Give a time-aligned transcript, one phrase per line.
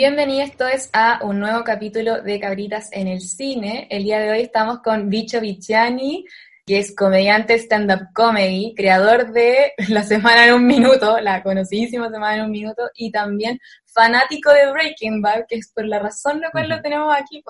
[0.00, 3.86] Bienvenidos todos a un nuevo capítulo de Cabritas en el Cine.
[3.90, 6.24] El día de hoy estamos con Bicho Vichiani,
[6.64, 12.36] que es comediante stand-up comedy, creador de La Semana en un Minuto, la conocidísima Semana
[12.36, 16.50] en un Minuto, y también fanático de Breaking Bad, que es por la razón la
[16.50, 17.44] cual lo tenemos aquí.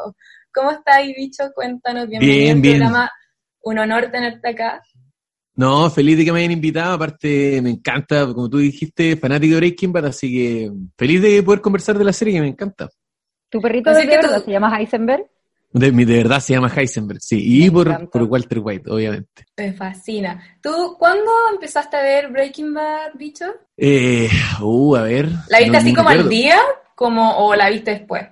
[0.53, 1.53] ¿Cómo estáis, Bicho?
[1.55, 2.79] Cuéntanos, bienvenido bien, bien.
[2.79, 3.13] programa.
[3.63, 4.83] Un honor tenerte acá.
[5.61, 6.95] No, feliz de que me hayan invitado.
[6.95, 11.61] Aparte, me encanta, como tú dijiste, fanático de Breaking Bad, así que feliz de poder
[11.61, 12.89] conversar de la serie que me encanta.
[13.51, 15.27] ¿Tu perrito Así de que verdad tú- se llama Heisenberg?
[15.73, 17.63] De, mi- de verdad se llama Heisenberg, sí.
[17.63, 18.11] Y Me por, encanta.
[18.11, 19.45] por Walter White, obviamente.
[19.59, 20.43] Me fascina.
[20.63, 23.45] ¿Tú cuándo empezaste a ver Breaking Bad, Bicho?
[23.77, 24.31] Eh,
[24.63, 25.29] uh, a ver.
[25.51, 26.59] ¿La viste no- así como al día
[26.95, 28.23] como, o la viste después?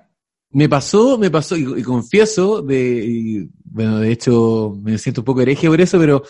[0.51, 5.25] Me pasó, me pasó, y, y confieso, de, y, bueno, de hecho, me siento un
[5.25, 6.23] poco hereje por eso, pero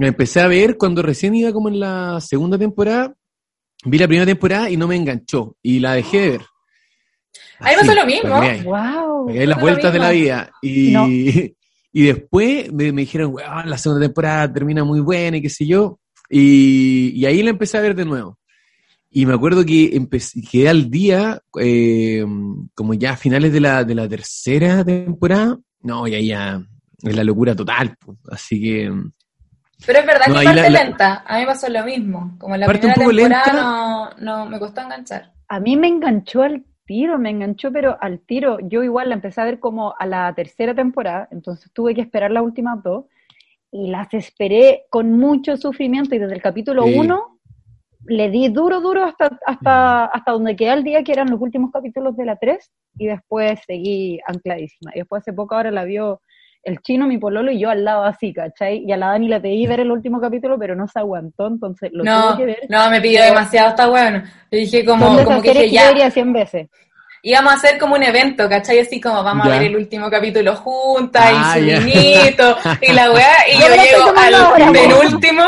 [0.00, 3.14] me empecé a ver cuando recién iba como en la segunda temporada,
[3.84, 6.40] vi la primera temporada y no me enganchó, y la dejé de ver.
[7.58, 8.40] A mí me Así, pasó lo mismo.
[8.40, 8.64] veáis.
[8.64, 9.26] ¡Wow!
[9.26, 10.50] Me las Lo vueltas de la vida.
[10.62, 11.06] Y, No.
[11.10, 11.52] y
[12.06, 16.00] después me, me dijeron, weón, la segunda temporada termina muy buena y qué sé yo.
[16.30, 18.38] Y, y ahí la empecé a ver de nuevo.
[19.10, 22.24] Y me acuerdo que empecé, quedé al día, eh,
[22.74, 25.58] como ya a finales de la, de la tercera temporada.
[25.82, 26.64] No, y ahí ya
[27.02, 27.96] es la locura total.
[28.02, 28.16] pues.
[28.30, 28.90] Así que
[29.86, 31.24] Pero es verdad No, que parte la- la- lenta.
[31.26, 32.34] A mí me pasó lo mismo.
[32.38, 33.62] Como la Parte un primera poco temporada lenta.
[34.20, 35.32] no, no me costó enganchar.
[35.48, 38.58] A mí me enganchó al tiro, me enganchó, pero al tiro.
[38.62, 42.30] Yo igual la empecé a ver como a la tercera temporada, entonces tuve que esperar
[42.30, 43.06] las últimas dos
[43.72, 46.94] y las esperé con mucho sufrimiento y desde el capítulo Sí.
[46.98, 47.38] uno
[48.06, 51.70] le di duro, duro hasta, hasta, hasta donde quedé al día, que eran los últimos
[51.70, 54.90] capítulos de la 3 y después seguí ancladísima.
[54.94, 56.20] Y después hace poco ahora la vio
[56.62, 58.84] el chino, mi pololo, y yo al lado así, ¿cachai?
[58.86, 61.90] Y a la Dani le pedí ver el último capítulo, pero no se aguantó, entonces
[61.92, 62.58] lo No, tuve que ver.
[62.68, 64.22] no, me pidió demasiado, está bueno.
[64.50, 66.68] Le dije como, como que dije, ya, vería 100 veces.
[67.22, 68.78] Íbamos a hacer como un evento, ¿cachai?
[68.80, 69.54] Así como vamos Ya.
[69.54, 71.78] a ver el último capítulo juntas Ah, y su ya.
[71.80, 73.36] vinito y la weá.
[73.48, 75.42] Y Yo llego al penúltimo,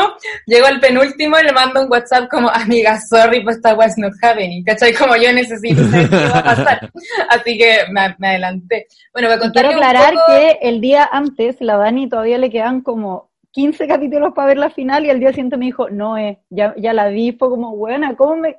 [0.45, 4.13] llego al penúltimo y le mando un WhatsApp como, amiga, sorry, but that was not
[4.21, 4.93] happening, ¿cachai?
[4.93, 6.91] Como yo necesito saber qué va a pasar.
[7.29, 8.87] Así que me, me adelanté.
[9.13, 12.37] Bueno, para Y contarle quiero un aclarar poco- que el día antes, la Dani todavía
[12.37, 15.89] le quedan como 15 capítulos para ver la final y al día siguiente me dijo,
[15.89, 18.57] no, eh, ya, ya la vi, fue como, buena, ¿cómo me...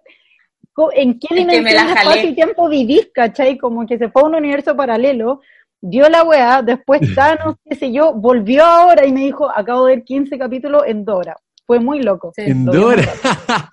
[0.94, 2.00] ¿En qué Es que me dimensión de jalé.
[2.10, 3.56] espacio y tiempo vivís, cachai?
[3.58, 5.40] Como que se fue a un universo paralelo,
[5.80, 9.96] dio la weá, después Thanos, qué sé yo, volvió ahora y me dijo, acabo de
[9.96, 11.36] ver 15 capítulos en Dora.
[11.66, 12.32] Fue muy loco.
[12.34, 12.42] Sí.
[12.42, 13.04] en Dora.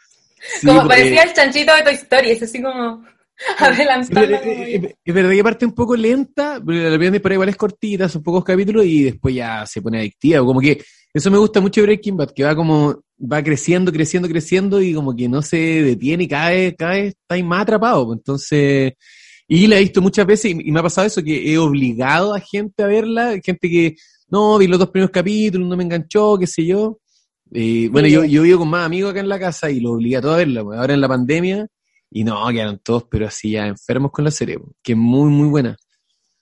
[0.60, 3.04] Sí, como porque- parecía el chanchito de Toy Story, es así como
[3.60, 4.36] adelantando.
[4.38, 7.56] Eh, eh, Es verdad que parte un poco lenta, pero la primera temporada igual es
[7.58, 10.44] cortita, son pocos capítulos y después ya se pone adictiva.
[10.44, 10.82] Como que
[11.14, 14.94] eso me gusta mucho de Breaking Bad, que va como, va creciendo, creciendo, creciendo y
[14.94, 18.06] como que no se detiene y cada vez, cada está ahí más atrapado.
[18.06, 18.20] pues.
[18.20, 18.94] Entonces,
[19.48, 22.40] y la he visto muchas veces y, me ha pasado eso, que he obligado a
[22.40, 23.96] gente a verla, gente que,
[24.30, 27.00] no, vi los dos primeros capítulos, no me enganchó, qué sé yo.
[27.54, 30.18] Eh, bueno, yo, yo vivo con más amigos acá en la casa y lo obligué
[30.18, 30.64] a todos a verla.
[30.64, 30.80] pues.
[30.80, 31.68] Ahora en la pandemia,
[32.10, 35.30] y no, quedaron todos, pero así ya enfermos con la serie, pues, que es muy,
[35.30, 35.78] muy buena.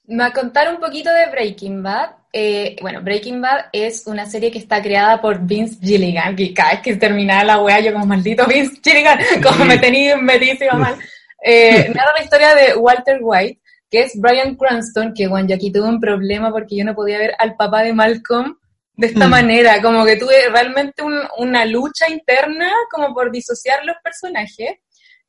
[0.06, 2.19] Me va a contar un poquito de Breaking Bad.
[2.32, 6.72] Eh, bueno, Breaking Bad es una serie que está creada por Vince Gilligan, que cada
[6.74, 10.96] vez que terminaba la wea yo como maldito Vince Gilligan, como me tenía metidísima mal.
[11.44, 13.60] Eh, narra la historia de Walter White,
[13.90, 17.18] que es Brian Cranston, que bueno, yo aquí tuve un problema porque yo no podía
[17.18, 18.56] ver al papá de Malcolm
[18.94, 19.32] de esta Mm.
[19.32, 24.74] manera, como que tuve realmente un- una lucha interna como por disociar los personajes.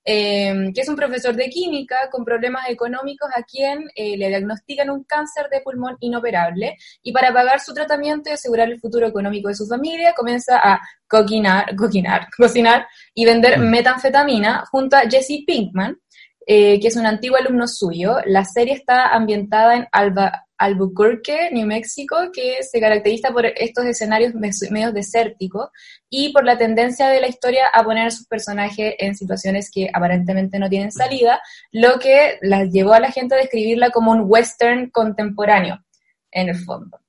[0.04, 4.90] Eh, que es un profesor de química con problemas económicos a quien eh, le diagnostican
[4.90, 9.48] un cáncer de pulmón inoperable y para pagar su tratamiento y asegurar el futuro económico
[9.48, 13.70] de su familia comienza a coquinar, coquinar, cocinar y vender Mm.
[13.70, 15.98] metanfetamina junto a Jesse Pinkman,
[16.46, 18.16] eh, que es un antiguo alumno suyo.
[18.26, 24.34] La serie está ambientada en Alba, Albuquerque, New Mexico, que se caracteriza por estos escenarios
[24.34, 25.70] medio desérticos
[26.10, 29.88] y por la tendencia de la historia a poner a sus personajes en situaciones que
[29.92, 31.40] aparentemente no tienen salida,
[31.72, 35.82] lo que las llevó a la gente a describirla como un western contemporáneo,
[36.30, 37.00] en el fondo.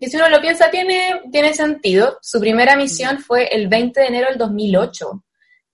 [0.00, 2.18] Y si uno lo piensa, tiene, tiene sentido.
[2.22, 5.23] Su primera misión fue el 20 de enero del 2008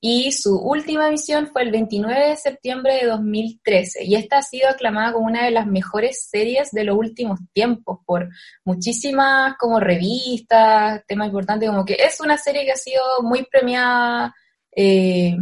[0.03, 4.69] y su última misión fue el 29 de septiembre de 2013 y esta ha sido
[4.71, 8.31] aclamada como una de las mejores series de los últimos tiempos por
[8.65, 14.35] muchísimas como revistas, temas importantes, como que es una serie que ha sido muy premiada.
[14.75, 15.37] Eh,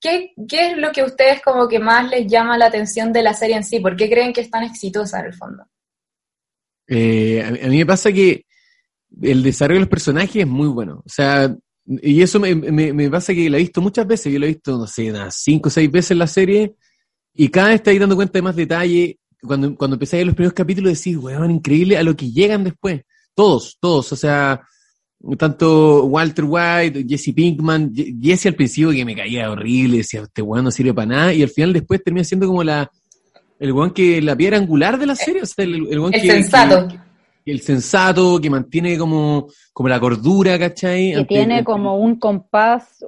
[0.00, 3.24] ¿qué, ¿Qué es lo que a ustedes como que más les llama la atención de
[3.24, 3.80] la serie en sí?
[3.80, 5.64] ¿Por qué creen que es tan exitosa en el fondo?
[6.86, 8.46] Eh, a, mí me pasa que
[9.20, 11.02] el desarrollo de los personajes es muy bueno.
[11.04, 11.52] O sea,
[11.86, 14.32] y eso me, me, pasa que la he visto muchas veces.
[14.32, 16.74] Yo lo he visto, no sé, unas cinco o seis veces la serie.
[17.32, 19.18] Y cada vez ahí dando cuenta de más detalle.
[19.40, 23.02] Cuando, cuando los primeros capítulos, decís, weón, increíble a lo que llegan después.
[23.34, 24.12] Todos, todos.
[24.12, 24.60] O sea,
[25.38, 30.64] tanto Walter White, Jesse Pinkman, Jesse al principio que me caía horrible, decía, este weón
[30.64, 31.34] no sirve para nada.
[31.34, 32.90] Y al final después termina siendo como la,
[33.60, 36.88] el weón que la piedra angular de la serie, o sea, el, el que, sensato.
[37.50, 41.14] El sensato, que mantiene como, como la cordura, ¿cachai?
[41.14, 43.04] Que tiene como un compás,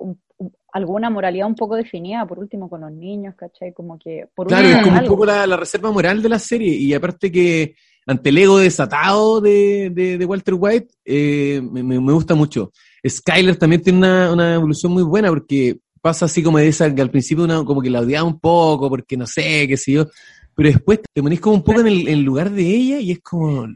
[0.72, 3.72] alguna moralidad un poco definida, por último, con los niños, ¿cachai?
[3.72, 4.26] Como que...
[4.34, 7.74] Por claro, es como un poco la, reserva moral de la serie, y aparte que
[8.06, 12.72] ante el ego desatado de, de, Walter White, eh, me, me, gusta mucho.
[13.06, 17.02] Skyler también tiene una, una evolución muy buena, porque pasa así como de esa que
[17.02, 20.06] al principio una, como que la odiaba un poco, porque no sé, qué sé yo,
[20.54, 23.68] pero después te ponís como un poco en el, lugar de ella y es como...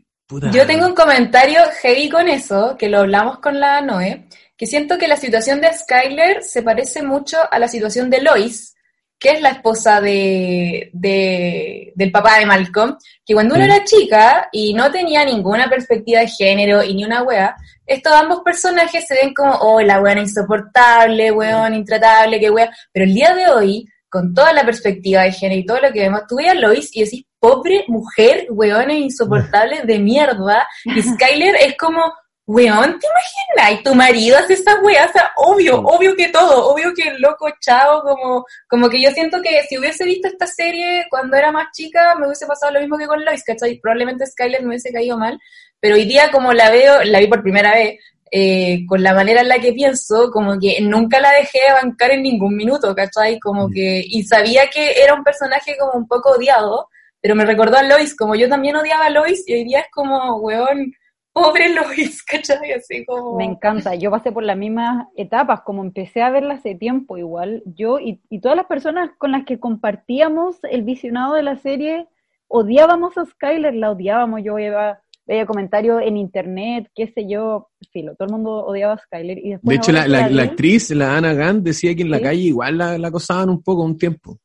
[0.53, 4.99] Yo tengo un comentario heavy con eso, que lo hablamos con la Noé, que siento
[4.99, 8.75] que la situación de Skyler se parece mucho a la situación de Lois,
[9.19, 14.75] que es la esposa de, del papá de Malcolm, que cuando uno era chica y
[14.75, 17.55] no tenía ninguna perspectiva de género y ni una wea,
[17.87, 23.05] estos ambos personajes se ven como, oh, la wea insoportable, weón intratable, qué wea, pero
[23.05, 26.27] el día de hoy con toda la perspectiva de género y todo lo que vemos,
[26.29, 31.79] tú veías a Lois y decís, pobre mujer, weón, insoportable de mierda, y Skyler es
[31.79, 32.03] como,
[32.45, 33.81] weón, ¿te imaginas?
[33.81, 37.23] Y tu marido hace esa weá, o sea, obvio, obvio que todo, obvio que el
[37.23, 41.51] loco chao, como, como que yo siento que si hubiese visto esta serie cuando era
[41.51, 43.81] más chica, me hubiese pasado lo mismo que con Lois, ¿cachai?
[43.81, 45.39] Probablemente Skyler me hubiese caído mal,
[45.81, 47.99] pero hoy día como la veo, la vi por primera vez,
[48.35, 52.13] eh, con la manera en la que pienso, como que nunca la dejé de bancar
[52.13, 53.39] en ningún minuto, ¿cachai?
[53.39, 56.89] Como que, y sabía que era un personaje como un poco odiado,
[57.21, 59.87] pero me recordó a Lois, como yo también odiaba a Lois, y hoy día es
[59.93, 60.95] como, weón,
[61.35, 62.73] pobre Lois, ¿cachai?
[62.73, 63.37] Así como...
[63.37, 67.63] Me encanta, yo pasé por las mismas etapas, como empecé a verla hace tiempo igual,
[67.67, 72.09] yo y, y todas las personas con las que compartíamos el visionado de la serie,
[72.49, 78.15] odiábamos a Skyler, la odiábamos, yo iba veía comentarios en internet, qué sé yo, filo,
[78.15, 79.39] todo el mundo odiaba a Skyler.
[79.39, 82.79] Y después de hecho, la, actriz, la Ana Gant, decía que en la calle igual
[82.79, 84.39] la, acosaban un poco un tiempo,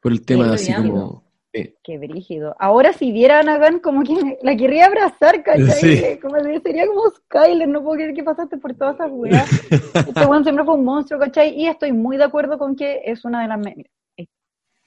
[0.00, 1.26] por el tema de así como...
[1.82, 2.54] Qué brígido.
[2.60, 6.18] Ahora si viera a Ana Gant, como que la querría abrazar, ¿cachai?
[6.22, 9.50] Como, sería como Skyler, no puedo creer que pasaste por todas esas weas.
[9.94, 11.58] este bueno siempre fue un monstruo, ¿cachai?
[11.58, 13.60] Y estoy muy de acuerdo con que es una de las...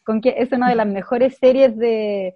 [0.05, 2.35] con que es una de las mejores series de,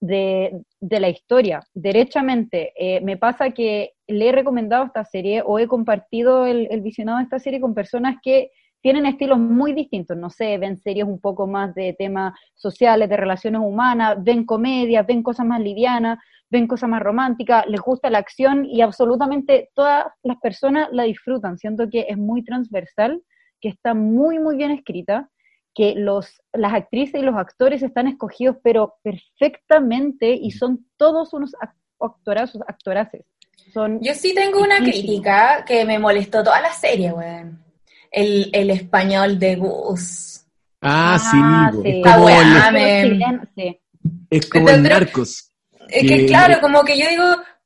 [0.00, 2.72] de, la historia, derechamente.
[2.76, 7.24] Eh, me pasa que le he recomendado esta serie o he compartido el, visionado de
[7.24, 8.50] esta serie con personas que
[8.82, 13.16] tienen estilos muy distintos, no sé, ven series un poco más de temas sociales, de
[13.18, 18.18] relaciones humanas, ven comedias, ven cosas más livianas, ven cosas más románticas, les gusta la
[18.18, 21.58] acción y absolutamente todas las personas la disfrutan.
[21.58, 23.22] Siento que es muy transversal,
[23.60, 25.28] que está muy, muy bien escrita
[25.74, 31.52] que los, las actrices y los actores están escogidos pero perfectamente y son todos unos
[31.98, 33.24] actorazos, actoraces.
[33.72, 37.62] Son Yo sí tengo una crítica que me molestó toda la serie, weón.
[38.10, 40.44] El, el español de Gus.
[40.80, 41.36] Ah, sí.
[41.40, 43.22] Ah, es como, el,
[44.30, 45.52] es como el Narcos.
[45.88, 47.24] Es que, claro, como que yo digo,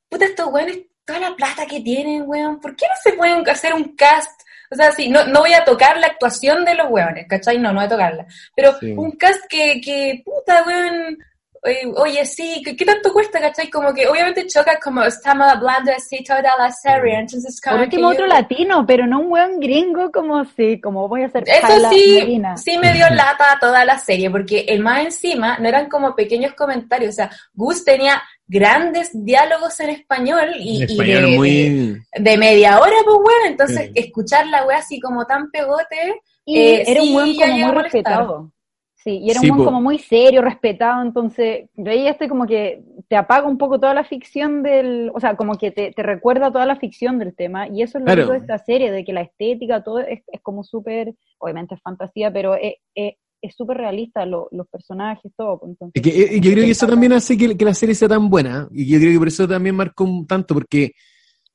[0.09, 3.73] puta, estos weones, toda la plata que tienen, weón, ¿por qué no se pueden hacer
[3.73, 4.43] un cast
[4.75, 7.59] o sea, sí, no, no voy a tocar la actuación de los hueones, ¿cachai?
[7.59, 8.27] No, no voy a tocarla.
[8.57, 11.17] Pero un cast que, que puta, weón,
[11.63, 13.71] eh, oye, sí, ¿qué, tanto cuesta, cachai?
[13.71, 18.09] Como que obviamente choca como estamos hablando así toda la serie, entonces como Por último
[18.09, 22.43] otro latino, pero no un buen gringo como sí, como voy a hacer Eso sí,
[22.57, 26.53] sí me dio lata toda la serie, porque el más encima no eran como pequeños
[26.55, 33.47] comentarios, o sea, Gus tenía grandes diálogos en español y, de, media hora, pues bueno,
[33.49, 36.21] entonces escuchar la wea así como tan pegote.
[36.45, 38.51] Y eh, era un buen como muy respetado.
[38.97, 39.65] Sí, y era Sí, un po.
[39.67, 43.93] como muy serio, respetado, entonces yo ahí estoy como que te apaga un poco toda
[43.93, 47.69] la ficción del, o sea, como que te, te recuerda toda la ficción del tema,
[47.69, 48.33] y eso es lo Claro.
[48.33, 52.33] de esta serie, de que la estética, todo es, es como súper, obviamente es fantasía,
[52.33, 55.59] pero es es- es súper realista, lo- los personajes, todo.
[55.61, 57.95] pues, Entonces, Es que, eh, yo creo que eso también hace que, que la serie
[57.95, 60.93] sea tan buena, y yo creo que por eso también marcó un tanto, porque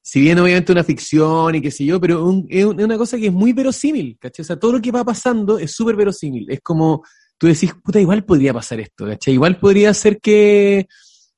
[0.01, 2.98] si bien obviamente una ficción y qué sé yo, pero un- es un- es una
[2.98, 4.43] cosa que es muy verosímil, ¿cachai?
[4.43, 6.46] O sea, todo lo que va pasando es súper verosímil.
[6.50, 7.03] Es como,
[7.38, 9.34] tú decís, puta, igual podría pasar esto, ¿cachai?
[9.34, 10.88] Igual podría ser que,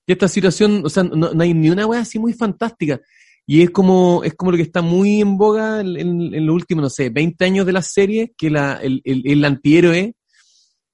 [0.05, 2.99] que esta situación, o sea, no, no hay ni una wea así muy fantástica.
[3.47, 6.55] Y es como, es como lo que está muy en boga en, en- en los
[6.55, 10.13] últimos, no sé, 20 años de la serie, que la, el, el, el antihéroe,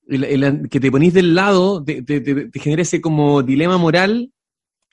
[0.09, 3.77] el- el- que te ponís del lado, te, te- te- te genera ese como dilema
[3.77, 4.31] moral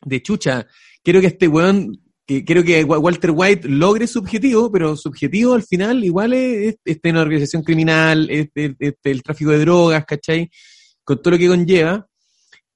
[0.04, 0.66] de chucha.
[1.02, 5.08] Quiero que este weón, que quiero que Wa- Walter White logre su objetivo, pero su
[5.08, 9.58] objetivo al final igual es, es, es una organización criminal, es- es el tráfico de
[9.58, 10.50] drogas, ¿cachai?
[11.04, 12.06] Con todo lo que conlleva.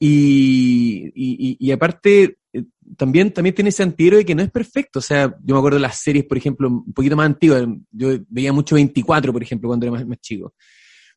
[0.00, 2.64] Y, y, y- y aparte, eh,
[2.97, 5.00] también, también tiene ese antihéroe que no es perfecto.
[5.00, 7.66] O sea, yo me acuerdo de las series, por ejemplo, un poquito más antiguas.
[7.90, 10.54] Yo veía mucho 24, por ejemplo, cuando era más, más chico.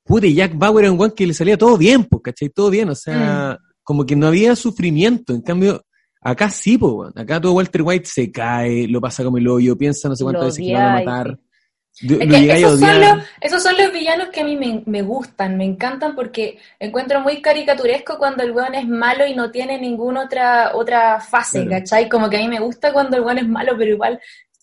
[0.03, 2.49] Pude, Jack Bauer era un guan que le salía todo bien, pues, ¿cachai?
[2.49, 5.33] Todo bien, o sea, como que no había sufrimiento.
[5.33, 5.83] En cambio,
[6.21, 10.09] acá sí, pues, acá todo Walter White se cae, lo pasa como el hoyo, piensa
[10.09, 11.39] no sé cuántas Lo veces que lo van a matar.
[12.03, 15.65] Lo- esos, son los, esos son los villanos que a mí me, me gustan, me
[15.65, 20.71] encantan porque encuentro muy caricaturesco cuando el weón es malo y no tiene ninguna otra,
[20.73, 21.69] otra fase, Claro.
[21.83, 22.07] ¿cachai?
[22.09, 24.19] Como que a mí me gusta cuando el weón es malo, pero igual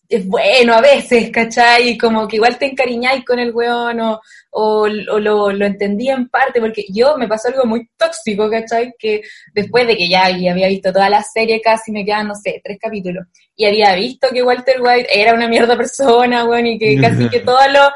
[0.09, 1.99] es bueno a veces, ¿cachai?
[1.99, 6.29] Como que igual te encariñáis con el weón o, o, o lo, lo entendí en
[6.29, 8.95] parte, porque yo me pasó algo muy tóxico, ¿cachai?
[8.99, 9.21] Que
[9.53, 12.79] después de que ya había visto toda la serie casi me quedaban, no sé, tres
[12.81, 17.29] capítulos, y había visto que Walter White era una mierda persona, weón, y que casi
[17.29, 17.93] que todas lo-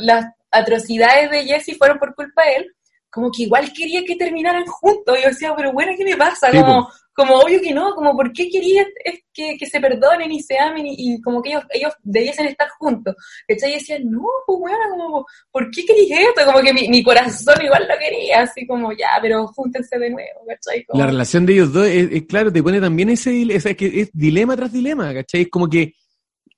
[0.00, 2.74] las atrocidades de Jesse fueron por culpa de él,
[3.10, 5.18] como que igual quería que terminaran juntos.
[5.18, 6.50] Y yo decía, pero bueno, ¿qué me pasa?
[6.62, 10.40] Como, como obvio que no, como ¿por qué quería es que, que se perdonen y
[10.42, 13.14] se amen y, como que ellos, ellos debiesen estar juntos?
[13.46, 13.70] ¿Cachai?
[13.70, 16.44] Y decía, no, pues bueno, como, ¿por qué querías esto?
[16.50, 20.40] Como que mi, mi corazón igual lo quería, así como ya, pero júntense de nuevo,
[20.46, 20.84] ¿cachai?
[20.94, 24.10] La relación de ellos dos, es, es claro, te pone también ese, es que es
[24.12, 25.42] dilema tras dilema, ¿cachai?
[25.42, 25.94] Es como que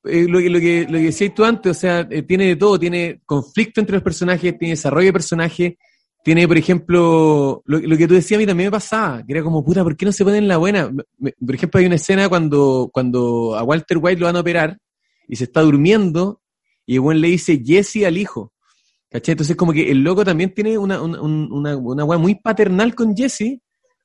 [0.05, 2.57] eh, lo, que- lo que lo que decías tú antes, o sea, eh, tiene de
[2.57, 5.75] todo, tiene conflicto entre los personajes, tiene desarrollo de personajes,
[6.25, 9.43] tiene, por ejemplo, lo, lo que tú decías a mí también me pasaba, que era
[9.43, 10.91] como, puta, ¿por qué no se ponen la buena?
[11.19, 14.79] Me- por ejemplo, hay una escena cuando, cuando a Walter White lo van a operar
[15.29, 16.41] y se está durmiendo
[16.87, 18.53] y el buen le dice Jesse al hijo.
[19.11, 19.35] ¿Cachai?
[19.35, 22.95] Entonces como que el loco también tiene una, una, un- una, una weá muy paternal
[22.97, 23.61] con Jesse,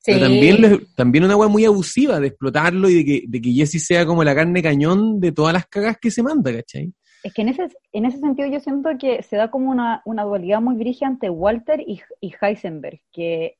[0.06, 3.52] pero también, le- también una weá muy abusiva de explotarlo y de que, de que
[3.54, 6.92] Jesse sea como la carne cañón de todas las cagas que se manda, ¿cachai?
[7.24, 10.24] Es que en ese, en ese sentido yo siento que se da como una, una
[10.24, 13.58] dualidad muy brígida entre Walter y, y Heisenberg, que,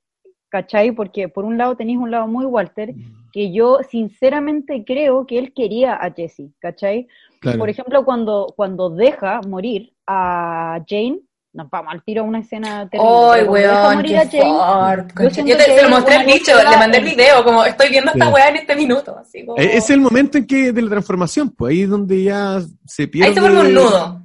[0.50, 0.92] ¿cachai?
[0.92, 2.94] Porque por un lado tenéis un lado muy Walter,
[3.32, 7.08] que yo sinceramente creo que él quería a Jesse, ¿cachai?
[7.42, 7.60] Claro.
[7.60, 11.20] Por ejemplo, cuando, cuando deja morir a Jane,
[11.54, 13.12] nos vamos al tiro a una escena terrible.
[13.34, 14.04] ¡Ay, weón!
[14.04, 17.90] ¡Qué Jane, yo te, se lo mostré al bicho, le mandé el video, como estoy
[17.90, 18.32] viendo esta Sí.
[18.32, 19.60] weá en este minuto, así como...
[19.60, 23.08] Eh, Es el momento en que de la transformación, pues ahí es donde ya se
[23.08, 23.30] pierde.
[23.30, 24.22] Ahí se vuelve un nudo.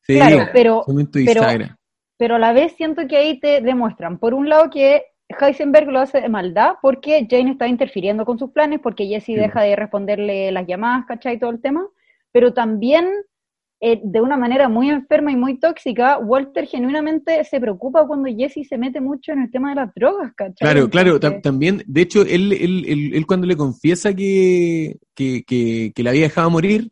[0.00, 1.42] Sí, Claro, pero, pero-
[2.16, 5.04] pero a la vez siento que ahí te demuestran, por un lado, que
[5.40, 9.34] Heisenberg lo hace de maldad porque Jane está interfiriendo con sus planes, porque Jesse Sí.
[9.34, 11.38] deja de responderle las llamadas, ¿cachai?
[11.38, 11.86] Todo el tema,
[12.32, 13.06] pero también
[13.84, 18.64] eh, de una manera muy enferma y muy tóxica, Walter genuinamente se preocupa cuando Jesse
[18.68, 20.54] se mete mucho en el tema de las drogas, ¿cachai?
[20.70, 25.42] Claro, claro, tam- también, de hecho, él, él, él, él cuando le confiesa que, que,
[25.44, 26.90] que, que la había dejado morir,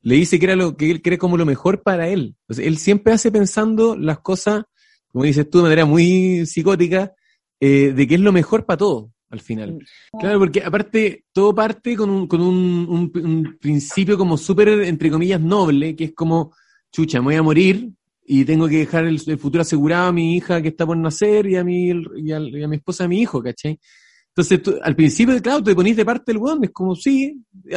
[0.00, 2.36] le dice que era lo que él cree como lo mejor para él.
[2.48, 4.62] O sea, él siempre hace pensando las cosas,
[5.08, 7.12] como dices tú, de manera muy psicótica,
[7.60, 9.78] eh, de que es lo mejor para todo, al final.
[10.18, 15.10] Claro, porque aparte todo parte con un, con un, un- un principio como súper, entre
[15.10, 16.52] comillas, noble, que es como,
[16.90, 17.90] chucha, me voy a morir
[18.24, 21.46] y tengo que dejar el, el futuro asegurado a mi hija que está por nacer
[21.46, 23.78] y a mi, y a, y a mi esposa, a mi hijo, ¿cachai?
[24.28, 27.34] Entonces, tú- al principio, claro, te ponís de parte del weón, es como, sí,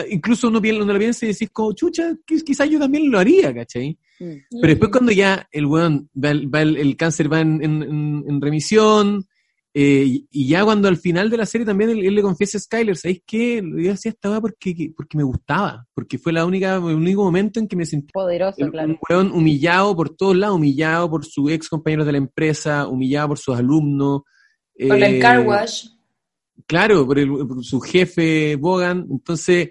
[0.10, 3.18] incluso uno, pi- uno lo piensa y decís como, chucha, quiz- quizás yo también lo
[3.20, 3.98] haría, ¿cachai?
[4.20, 4.26] mm.
[4.62, 7.84] Pero después cuando ya el weón, va, el, va el- el cáncer va en, en-
[7.84, 9.26] en- en remisión,
[9.74, 12.62] eh, y, ya cuando al final de la serie también él, él le confiesa a
[12.62, 13.64] Skyler, ¿sabéis qué?
[13.78, 17.24] Yo hacía esta weá porque, que- porque me gustaba, porque fue la única, el único
[17.24, 19.00] momento en que me sentí Poderoso, un claro.
[19.10, 23.38] weón humillado por todos lados, humillado por sus ex compañeros de la empresa, humillado por
[23.40, 24.22] sus alumnos.
[24.78, 25.88] Con el eh, car wash.
[26.68, 29.08] Claro, por, el, por su jefe, Bogan.
[29.10, 29.70] Entonces,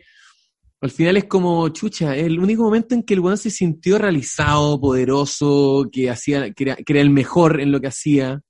[0.80, 4.80] al final es como, chucha, el único momento en que el weón se sintió realizado,
[4.80, 8.40] poderoso, que hacía, que era, que era el mejor en lo que hacía.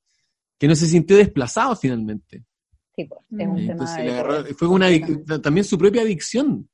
[0.61, 2.45] Que no se sintió desplazado finalmente.
[2.95, 3.57] Sí, pues, es un Mm.
[3.57, 4.87] tema Entonces, de le agarró- fue una
[5.43, 6.69] también su propia adicción.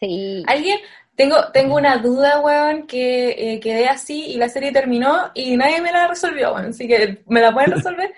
[0.00, 0.42] Sí.
[0.46, 0.78] ¿Alguien?
[1.14, 5.82] Tengo, tengo una duda, weón, que eh, quedé así y la serie terminó y nadie
[5.82, 6.66] me la resolvió, weón.
[6.70, 8.12] Así que, ¿me la pueden resolver?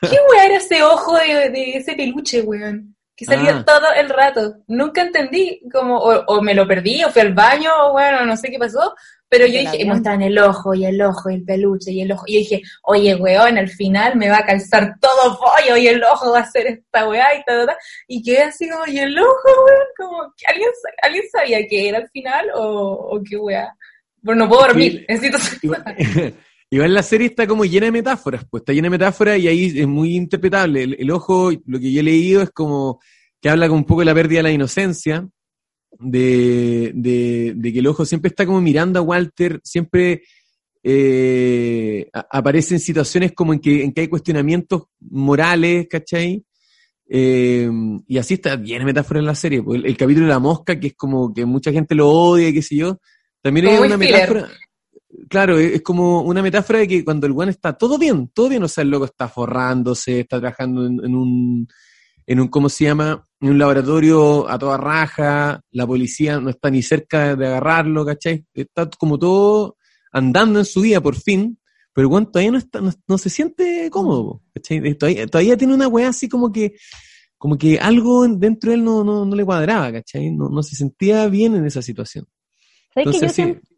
[0.00, 2.94] ¿Qué weón era ese ojo de, de ese peluche, weón?
[3.16, 3.64] Que salía Ah.
[3.64, 4.56] todo el rato.
[4.68, 8.36] Nunca entendí, como, o, o me lo perdí, o fui al baño, o bueno, no
[8.36, 8.94] sé qué pasó.
[9.28, 12.02] Pero yo ¿Del dije, y muestran el ojo, y el ojo, y el peluche, y
[12.02, 12.24] el ojo.
[12.26, 16.02] Y yo dije, oye, weón, al final me va a calzar todo pollo, y el
[16.04, 17.76] ojo va a ser esta weá, y tal, tal.
[18.06, 19.86] Y quedé así como, ¿y el ojo, weón?
[19.96, 20.68] Como, ¿alguien,
[21.02, 23.74] ¿alguien sabía qué era al final, o, o qué weá?
[24.22, 25.38] Bueno, no puedo dormir, necesito...
[25.62, 25.84] Igual,
[26.70, 29.80] igual la serie está como llena de metáforas, pues está llena de metáforas y ahí
[29.80, 30.82] es muy interpretable.
[30.82, 33.00] El, el ojo, lo que yo he leído es como
[33.40, 35.28] que habla con un poco de la pérdida de la inocencia,
[35.98, 40.22] de, de, de que el ojo siempre está como mirando a Walter, siempre
[40.82, 46.44] eh, a- aparece en situaciones como en que, en que hay cuestionamientos morales, ¿cachai?
[47.08, 47.68] Eh,
[48.06, 49.62] y así está bien metáfora en la serie.
[49.62, 52.52] pues, El, el capítulo de la mosca, que es como que mucha gente lo odia,
[52.52, 52.98] qué sé yo,
[53.42, 54.48] también Como es una metáfora.
[55.28, 58.48] Claro, es es como una metáfora de que cuando el guan está todo bien, todo
[58.48, 61.68] bien, o sea, el loco está forrándose, está trabajando en, en un,
[62.26, 63.24] en un, ¿cómo se llama?
[63.44, 68.42] En un laboratorio a toda raja, la policía no está ni cerca de agarrarlo, ¿cachai?
[68.54, 69.76] Está como todo
[70.12, 71.58] andando en su vida por fin,
[71.92, 74.94] pero el guan todavía no, está, no, no se siente cómodo, ¿cachai?
[74.94, 76.76] Todavía, todavía tiene una weá así como que,
[77.36, 80.30] como que algo dentro de él no, no, no le cuadraba, ¿cachai?
[80.30, 82.26] No, no se sentía bien en esa situación.
[82.94, 83.73] ¿Sabes que yo Entonces, sí.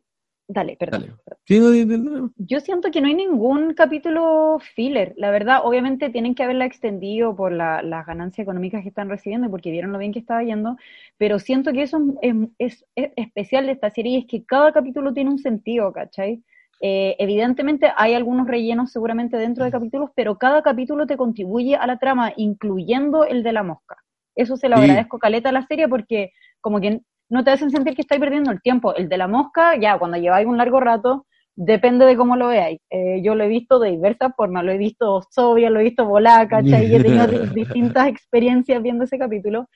[0.49, 1.19] Dale, perdón.
[1.49, 2.31] Dale.
[2.37, 5.13] Yo siento que no hay ningún capítulo filler.
[5.17, 9.51] La verdad, obviamente tienen que haberla extendido por la- las ganancias económicas que están recibiendo
[9.51, 10.77] porque vieron lo bien que estaba yendo,
[11.19, 14.73] pero siento que eso es, es- es especial de esta serie y es que cada
[14.73, 16.43] capítulo tiene un sentido, ¿cachai?
[16.81, 21.87] Eh, evidentemente hay algunos rellenos seguramente dentro de capítulos, pero cada capítulo te contribuye a
[21.89, 23.97] la trama, incluyendo el de la mosca.
[24.37, 24.83] Eso se lo Sí.
[24.83, 28.51] agradezco caleta a la serie porque como que no te hacen sentir que estáis perdiendo
[28.51, 28.95] el tiempo.
[28.95, 32.81] El de la mosca, ya, cuando lleváis un largo rato, depende de cómo lo veáis.
[32.91, 36.05] Eh, yo lo he visto de diversas formas, lo he visto sobria, lo he visto
[36.05, 36.87] volada, ¿cachai?
[36.87, 39.69] Y he tenido di- distintas experiencias viendo ese capítulo.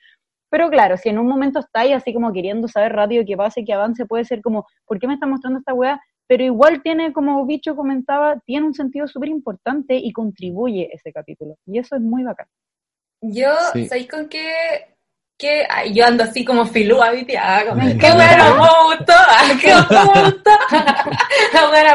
[0.51, 3.72] Pero claro, si en un momento estáis así como queriendo saber rápido qué pase, qué
[3.72, 6.01] avance, puede ser como, ¿por qué me está mostrando esta weá?
[6.27, 11.57] Pero igual tiene, como Bicho comentaba, tiene un sentido súper importante y contribuye ese capítulo.
[11.66, 12.46] Y eso es muy bacán.
[13.22, 13.87] Yo, Sí.
[13.87, 14.51] ¿sabéis con qué?
[15.68, 17.37] Ay, yo ando así como filúa, ¿viste?
[17.38, 20.50] Ah, como, Me qué bueno, me gustó, ah, qué me gustó.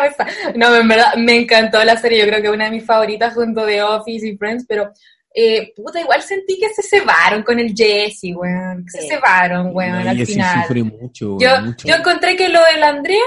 [0.01, 0.27] Pesa.
[0.55, 3.33] No, en verdad, me encantó la serie, yo creo que es una de mis favoritas
[3.33, 4.91] junto de Office y Friends, pero,
[5.33, 9.07] eh, puta, igual sentí que se cebaron con el Jesse, weón, que se Sí.
[9.09, 10.61] cebaron, weón, No, al final.
[10.63, 11.87] sufre mucho, Yo, mucho.
[11.87, 13.19] yo encontré que lo de la Andrea,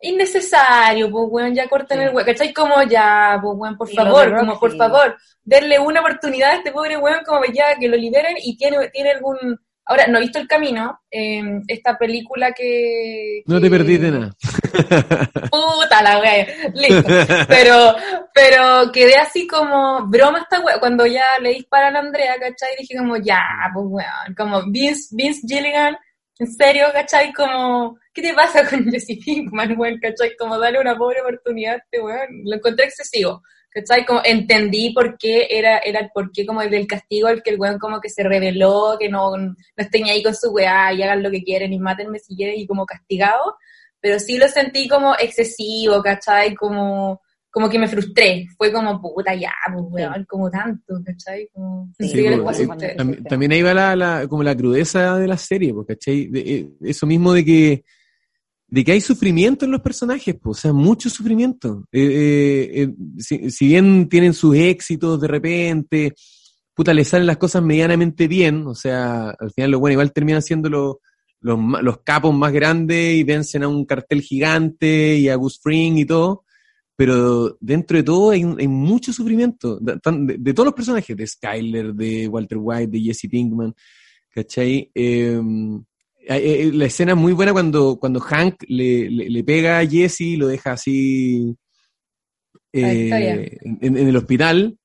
[0.00, 2.04] innecesario, pues weón, ya corten Sí.
[2.04, 2.52] el weón, ¿cachai?
[2.52, 6.96] Como ya, pues weón, por favor, como por favor, darle una oportunidad a este pobre
[6.96, 9.58] weón, como ya, que lo liberen y tiene, tiene algún...
[9.90, 13.42] Ahora, no he visto El Camino, eh, esta película que...
[13.46, 14.36] No te perdiste de nada.
[15.50, 17.08] Puta la wea, listo.
[17.48, 17.96] Pero,
[18.34, 22.76] pero quedé así como, broma esta wea, cuando ya le disparan a Andrea, ¿cachai?
[22.78, 23.40] Dije como, ya,
[23.72, 25.96] pues weón, como Vince, Vince Gilligan,
[26.38, 27.32] en serio, ¿cachai?
[27.32, 29.98] Como, ¿qué te pasa con Jesse Pinkman, weón?
[30.00, 30.36] ¿cachai?
[30.36, 33.42] Como darle una pobre oportunidad este weón, lo encontré excesivo.
[33.70, 34.06] ¿Cachai?
[34.06, 37.60] Como entendí por qué era, era el porqué como el del castigo, el que el
[37.60, 41.22] weón como que se reveló, que no, no estén ahí con su weá y hagan
[41.22, 43.56] lo que quieren y mátenme si quieren y como castigado
[44.00, 46.54] pero sí lo sentí como excesivo, ¿cachai?
[46.54, 48.46] Como, como que me frustré.
[48.56, 51.48] Fue como, puta, ya, pues, weón, como tanto, ¿cachai?
[51.52, 52.96] Como, Sí, sí, ¿qué les pues, eh, ustedes?
[52.96, 56.26] también, también ahí va la, la- como la crudeza de la serie, pues, ¿cachai?
[56.26, 57.84] De- eh, eso mismo de que,
[58.70, 61.84] de que hay sufrimiento en los personajes, pues, o sea, mucho sufrimiento.
[61.90, 66.14] Eh, eh, eh, si, si bien tienen sus éxitos de repente,
[66.74, 70.42] puta, les salen las cosas medianamente bien, o sea, al final lo bueno igual terminan
[70.42, 70.96] siendo los,
[71.40, 75.58] los, ma- los capos más grandes y vencen a un cartel gigante y a Gus
[75.62, 76.44] Fring y todo,
[76.98, 81.16] pero dentro de todo hay, hay mucho sufrimiento, de, tan- de- de todos los personajes,
[81.16, 83.72] de Skyler, de Walter White, de Jesse Pinkman,
[84.34, 84.90] ¿cachai?
[84.92, 85.40] Eh,
[86.28, 89.86] eh, eh, la escena es muy buena cuando, cuando Hank le, le, le pega a
[89.86, 91.54] Jesse y lo deja así
[92.72, 94.76] eh, en, en el hospital.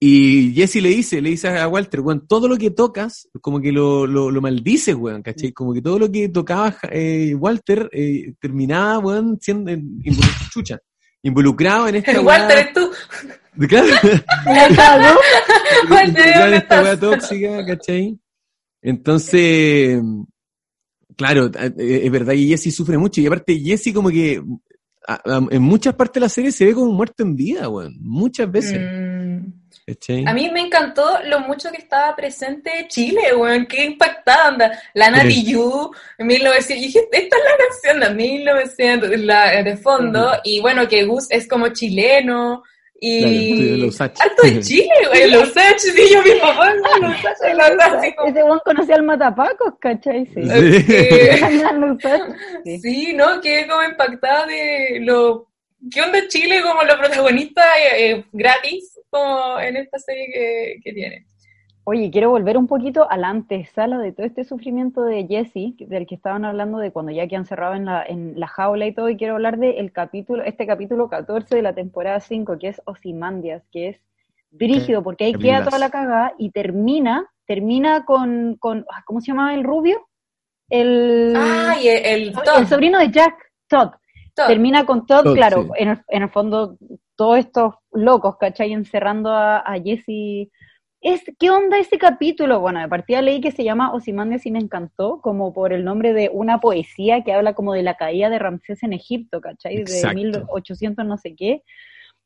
[0.00, 3.72] Y Jesse le dice, le dice a Walter, weón, todo lo que tocas, como que
[3.72, 5.52] lo, lo, lo maldices, weón, ¿cachai?
[5.52, 9.72] Como que todo lo que tocaba eh, Walter eh, terminaba, weón, siendo
[10.52, 10.78] chucha,
[11.22, 12.90] involucrado en esta Walter, weá- es tú.
[13.66, 13.86] Claro.
[15.90, 18.18] Walter, en ¿dónde esta weá tóxica, ¿cachai?
[18.82, 20.00] Entonces,
[21.16, 24.40] claro, eh, es verdad que Jesse sufre mucho, y aparte Jesse como que
[25.50, 28.78] en muchas partes de la serie se ve como muerto en vida, weón, muchas veces.
[28.78, 29.46] Mm,
[29.88, 30.24] ¿cachai?
[30.26, 34.82] A mí me encantó lo mucho que estaba presente Chile, weón, qué impactada anda.
[34.94, 39.76] La Nati Yu, en 1900, y dije, esta es la canción de 1900, la, de
[39.76, 42.62] fondo, y bueno, que Gus es como chileno,
[43.00, 43.56] y...
[43.56, 44.22] Claro, los H.
[44.22, 48.28] Harto de Chile, güey, los H, sí, yo mi papá, los H, así como...
[48.28, 50.26] Ese buen conocía al Matapacos, ¿cachai?
[50.26, 50.42] Sí.
[50.42, 50.42] Sí.
[51.78, 53.12] Los H, sí.
[53.14, 53.40] ¿no?
[53.40, 55.46] Quedé como impactada de lo...
[55.92, 60.92] ¿Qué onda Chile como los protagonistas eh, eh, gratis como en esta serie que, que
[60.92, 61.26] tiene?
[61.90, 66.06] Oye, quiero volver un poquito a la antesala de todo este sufrimiento de Jesse, del
[66.06, 69.08] que estaban hablando de cuando ya quedan cerrados en la, en la jaula y todo,
[69.08, 72.82] y quiero hablar de el capítulo, este capítulo 14 de la temporada 5, que es
[72.84, 74.00] Osimandias, que es
[74.50, 79.28] brígido, porque ahí queda toda la cagada y termina, termina con, con ah, ¿cómo se
[79.28, 80.06] llamaba el rubio?
[80.68, 83.34] El, Ah, y el, el el Todd, sobrino de Jack,
[83.66, 83.92] Todd.
[84.34, 84.46] Todd.
[84.46, 85.68] Termina con Todd, Todd, claro, sí.
[85.78, 86.76] en, el, en el fondo
[87.18, 88.72] todos estos locos, ¿cachai?
[88.72, 90.50] Encerrando a, a Jesse.
[91.00, 92.60] Es, ¿Qué onda ese capítulo?
[92.60, 96.12] Bueno, de partida leí que se llama Osimandias y me encantó, como por el nombre
[96.12, 99.76] de una poesía que habla como de la caída de Ramsés en Egipto, ¿cachai?
[99.78, 100.08] Exacto.
[100.08, 101.62] De 1800 no sé qué.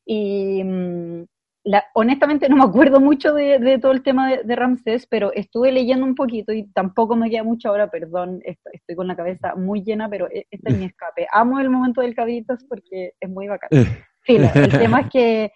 [0.05, 1.25] Y mm,
[1.65, 5.33] la- honestamente no me acuerdo mucho de, de todo el tema de, de Ramsés, pero
[5.33, 9.17] estuve leyendo un poquito y tampoco me queda mucho ahora, perdón, est- estoy con la
[9.17, 11.27] cabeza muy llena, pero e- este es mi escape.
[11.33, 13.69] Amo el momento del Cabritas porque es muy bacán.
[14.55, 15.53] El tema es que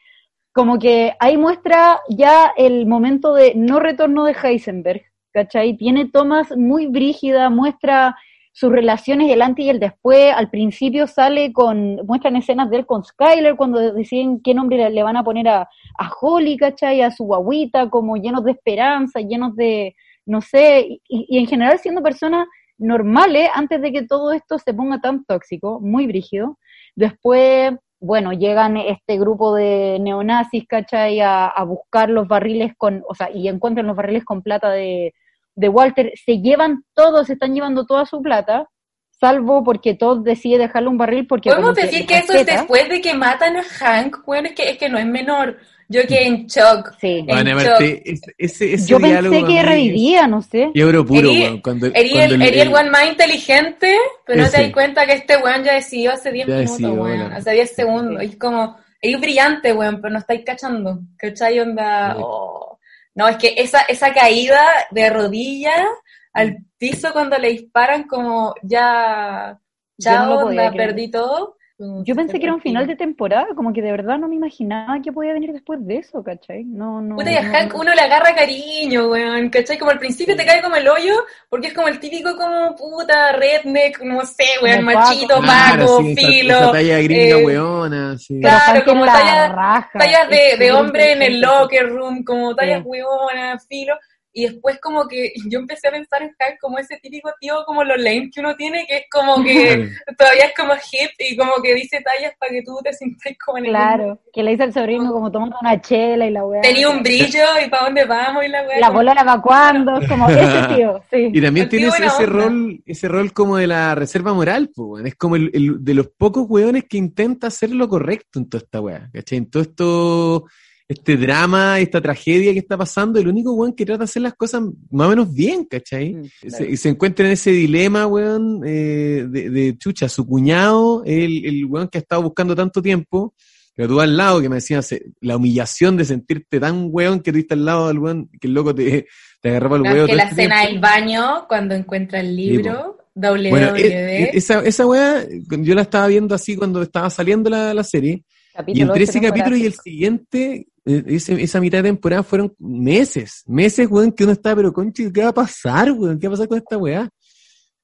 [0.53, 5.03] como que ahí muestra ya el momento de no retorno de Heisenberg,
[5.33, 5.77] ¿cachai?
[5.77, 8.17] Tiene tomas muy brígidas, muestra
[8.53, 10.33] sus relaciones, el antes y el después.
[10.35, 14.91] Al principio sale con, muestran escenas de él con Skyler cuando deciden qué nombre le-
[14.91, 15.61] le van a poner a,
[15.99, 17.03] a Holly, ¿cachai?
[17.03, 21.79] A su guaguita, como llenos de esperanza, llenos de, no sé, y, y en general
[21.79, 22.47] siendo personas
[22.79, 26.59] normales antes de que todo esto se ponga tan tóxico, muy brígido.
[26.95, 27.73] Después,
[28.07, 31.21] bueno, llegan este grupo de neonazis, ¿cachai?
[31.21, 35.13] A, a buscar los barriles con, o sea, y encuentran los barriles con plata de,
[35.57, 36.13] de Walter.
[36.25, 38.69] Se llevan todos, se están llevando toda su plata,
[39.11, 41.51] salvo porque Todd decide dejarle un barril porque...
[41.51, 44.79] Podemos decir que eso es después de que matan a Hank, bueno, es que, es
[44.79, 45.59] que no es menor.
[45.89, 46.93] Yo quedé en shock.
[47.01, 47.23] Sí.
[47.27, 50.71] Bueno, en aparte, ese, ese, ese Yo diálogo pensé que revivía, no sé.
[50.75, 51.61] es oro puro, Eri- weón.
[51.61, 53.97] Cuando, Eri cuando el, Eri el weón más inteligente,
[54.27, 56.95] pero no te das cuenta que este weón ya decidió hace 10 Ya minutos, decidió,
[57.03, 57.19] weón.
[57.21, 57.37] bueno.
[57.37, 58.23] Hace 10 segundos.
[58.23, 60.99] Y es como, es brillante, weón, pero no estáis cachando.
[61.17, 61.61] ¿Cachai?
[61.61, 62.15] Onda.
[62.15, 62.21] Sí.
[62.25, 62.79] oh.
[63.15, 65.87] No, es que esa, esa caída de rodilla
[66.33, 69.53] al piso cuando le disparan, como ya.
[69.53, 69.59] No
[70.05, 71.56] Chao, podía onda, perdí todo.
[71.79, 74.99] Yo pensé que era un final de temporada, como que de verdad no me imaginaba
[75.03, 76.65] que podía venir después de eso, ¿cachai?
[76.65, 77.17] No, no.
[77.17, 77.81] Puta, y a Hank no.
[77.81, 79.77] uno le agarra cariño, weón, ¿cachai?
[79.77, 81.13] Como al principio te cae como el hoyo,
[81.51, 85.43] porque es como el típico como puta, redneck, no sé, weón, Como machito, Paco.
[85.43, 86.55] Claro, paco, sí, filo.
[86.55, 88.41] Esa talla gringa, eh, weona, sí.
[88.41, 93.67] Claro, como la talla- tallas de, de hombre en el locker room, como tallas Sí.
[93.69, 93.95] filo.
[94.39, 97.83] Y después como que yo empecé a pensar en Hank como ese típico tío como
[97.85, 101.53] los lame que uno tiene, que es como que todavía es como hip y como
[101.63, 103.71] que dice tallas para que tú te sientas como en el.
[103.71, 106.61] Claro, que le dice al sobrino como tomando una chela y la weá.
[106.61, 108.79] Tenía un brillo y para dónde vamos y la weá.
[108.79, 111.31] La como- bola va cuando, como ese tío, sí.
[111.33, 112.27] Y también tienes ese onda.
[112.27, 115.07] rol, ese rol como de la reserva moral, pues, weón.
[115.07, 118.63] es como el, el- de los pocos weones que intenta hacer lo correcto en toda
[118.63, 119.39] esta weá, ¿cachai?
[119.39, 120.45] En todo esto,
[120.89, 124.35] este drama, esta tragedia que está pasando, el único weón que trata de hacer las
[124.35, 126.15] cosas más o menos bien, ¿cachai?
[126.15, 131.03] Mm, Se- y se encuentra en ese dilema, weón, eh, de, de chucha, su cuñado,
[131.05, 133.35] el, el weón que ha estado buscando tanto tiempo,
[133.75, 134.83] pero tú al lado, que me decían,
[135.21, 138.75] la humillación de sentirte tan weón que estás al lado del weón, que el loco
[138.75, 139.07] te,
[139.43, 142.37] te agarraba el No, huevo es que la este escena del baño, cuando encuentra el
[142.37, 143.49] libro, WW.
[143.51, 147.75] Bueno, e- e- esa, esa weá, yo la estaba viendo así cuando estaba saliendo la,
[147.75, 148.23] la serie,
[148.57, 152.55] Capítulo ese ocho, temporada capítulo y el siguiente, eh, ese- esa mitad de temporada fueron
[152.59, 156.19] meses, meses, weón, que uno estaba, pero conchi, ¿qué va a pasar, weón?
[156.19, 157.09] ¿Qué va a pasar con esta weá?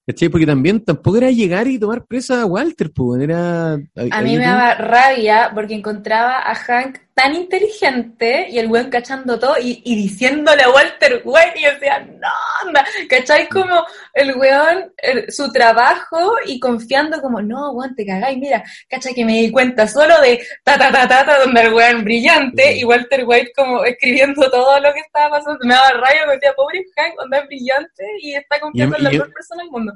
[0.06, 0.28] ¿Cachai?
[0.30, 3.74] Porque también tampoco era llegar y tomar presa a Walter, pues, weón, era...
[3.74, 9.38] A mí me daba rabia porque encontraba a Hank tan inteligente y el weón cachando
[9.38, 12.28] todo y, y diciéndole a Walter White y yo decía, no,
[12.66, 13.48] anda, ¿cachai?
[13.50, 13.84] Como
[14.14, 19.14] el weón, el- su trabajo y confiando como, no, weón, te cagáis, mira, ¿cachai?
[19.14, 22.72] Que me di cuenta solo de ta ta ta ta, ta donde el weón brillante
[22.72, 22.80] Sí.
[22.80, 26.54] y Walter White como escribiendo todo lo que estaba pasando, me daba rabia, me decía,
[26.56, 29.92] pobre Hank, onda es brillante y está confiando en la peor persona del mundo.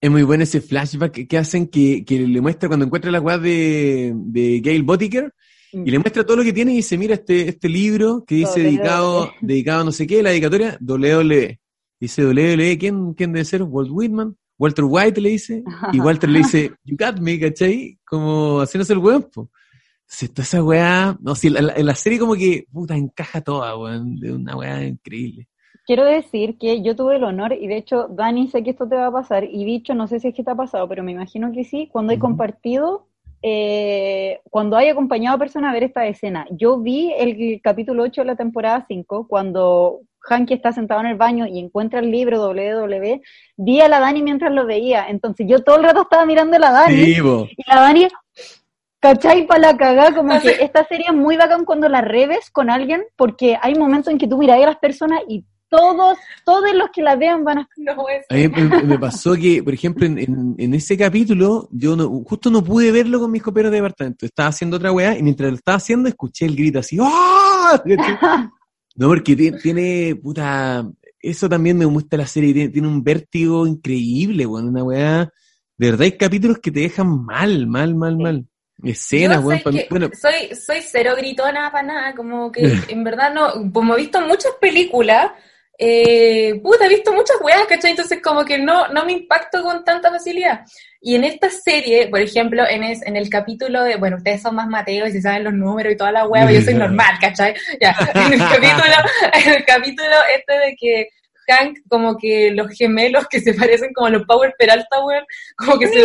[0.00, 3.36] Es muy bueno ese flashback que, hacen que, que le muestra cuando encuentra la weá
[3.38, 5.32] de, de Gail Botiker
[5.72, 5.86] Mm.
[5.86, 8.58] y le muestra todo lo que tiene y dice, mira este, este libro que dice
[8.60, 11.60] dedicado, dedicado a no sé qué, la dedicatoria, WWE.
[12.00, 13.62] Dice WWE, ¿quién, quién debe ser?
[13.62, 14.36] Walt Whitman.
[14.58, 17.96] Walter White le dice, y Walter le dice, you got me, ¿cachai?
[18.04, 19.48] Como haciéndose el weón, po.
[20.02, 23.76] Entonces, toda esa weá, no, sí, la, la- la serie como que, puta, encaja toda,
[23.78, 25.46] weón, de una weá increíble.
[25.90, 28.94] Quiero decir que yo tuve el honor, y de hecho, Dani, sé que esto te
[28.94, 31.10] va a pasar, y Bicho, no sé si es que te ha pasado, pero me
[31.10, 32.26] imagino que sí, cuando he Ujú.
[32.26, 33.08] compartido,
[33.42, 36.46] eh, cuando hay acompañado a personas a ver esta escena.
[36.52, 41.16] Yo vi el, capítulo 8 de la temporada 5, cuando Hanky está sentado en el
[41.16, 43.20] baño y encuentra el libro WW,
[43.56, 46.60] vi a la Dani mientras lo veía, entonces yo todo el rato estaba mirando a
[46.60, 47.48] la Dani, po.
[47.50, 48.06] y la Dani,
[49.00, 49.44] ¿cachai?
[49.44, 50.46] Para la cagá, como Así.
[50.54, 54.18] que esta serie es muy bacán cuando la reves con alguien, porque hay momentos en
[54.18, 57.68] que tú miras a las personas y todos, todos los que la vean van a...
[57.76, 58.26] No es.
[58.28, 62.08] A mí me, me pasó que, por ejemplo, en, en- en ese capítulo, yo no,
[62.26, 64.26] justo no pude verlo con mis coperos de departamento.
[64.26, 67.82] Estaba haciendo otra weá y mientras lo estaba haciendo escuché el grito así, ¡ah!
[68.96, 70.84] No, porque tiene, tiene, puta,
[71.20, 75.32] eso también me gusta la serie, tiene, tiene un vértigo increíble, weón, una weá.
[75.78, 78.22] De verdad hay capítulos que te dejan mal, mal, mal, Sí.
[78.22, 78.46] mal.
[78.82, 79.60] Escenas, weón.
[79.90, 84.20] bueno, soy, soy cero gritona para nada, como que en verdad no, como he visto
[84.22, 85.30] muchas películas,
[85.82, 87.92] eh, puta, he visto muchas weas, ¿cachai?
[87.92, 90.60] Entonces como que no, no me impacto con tanta facilidad.
[91.00, 94.54] Y en esta serie, por ejemplo, en, es- en el capítulo de, bueno, ustedes son
[94.56, 97.54] más Mateo y si saben los números y toda la wea, yo soy normal, ¿cachai?
[97.80, 98.94] Ya, en el capítulo,
[99.46, 101.08] en el capítulo este de que
[101.48, 105.24] Hank, como que los gemelos que se parecen como los Power Peralta, weón,
[105.56, 106.00] como que se, se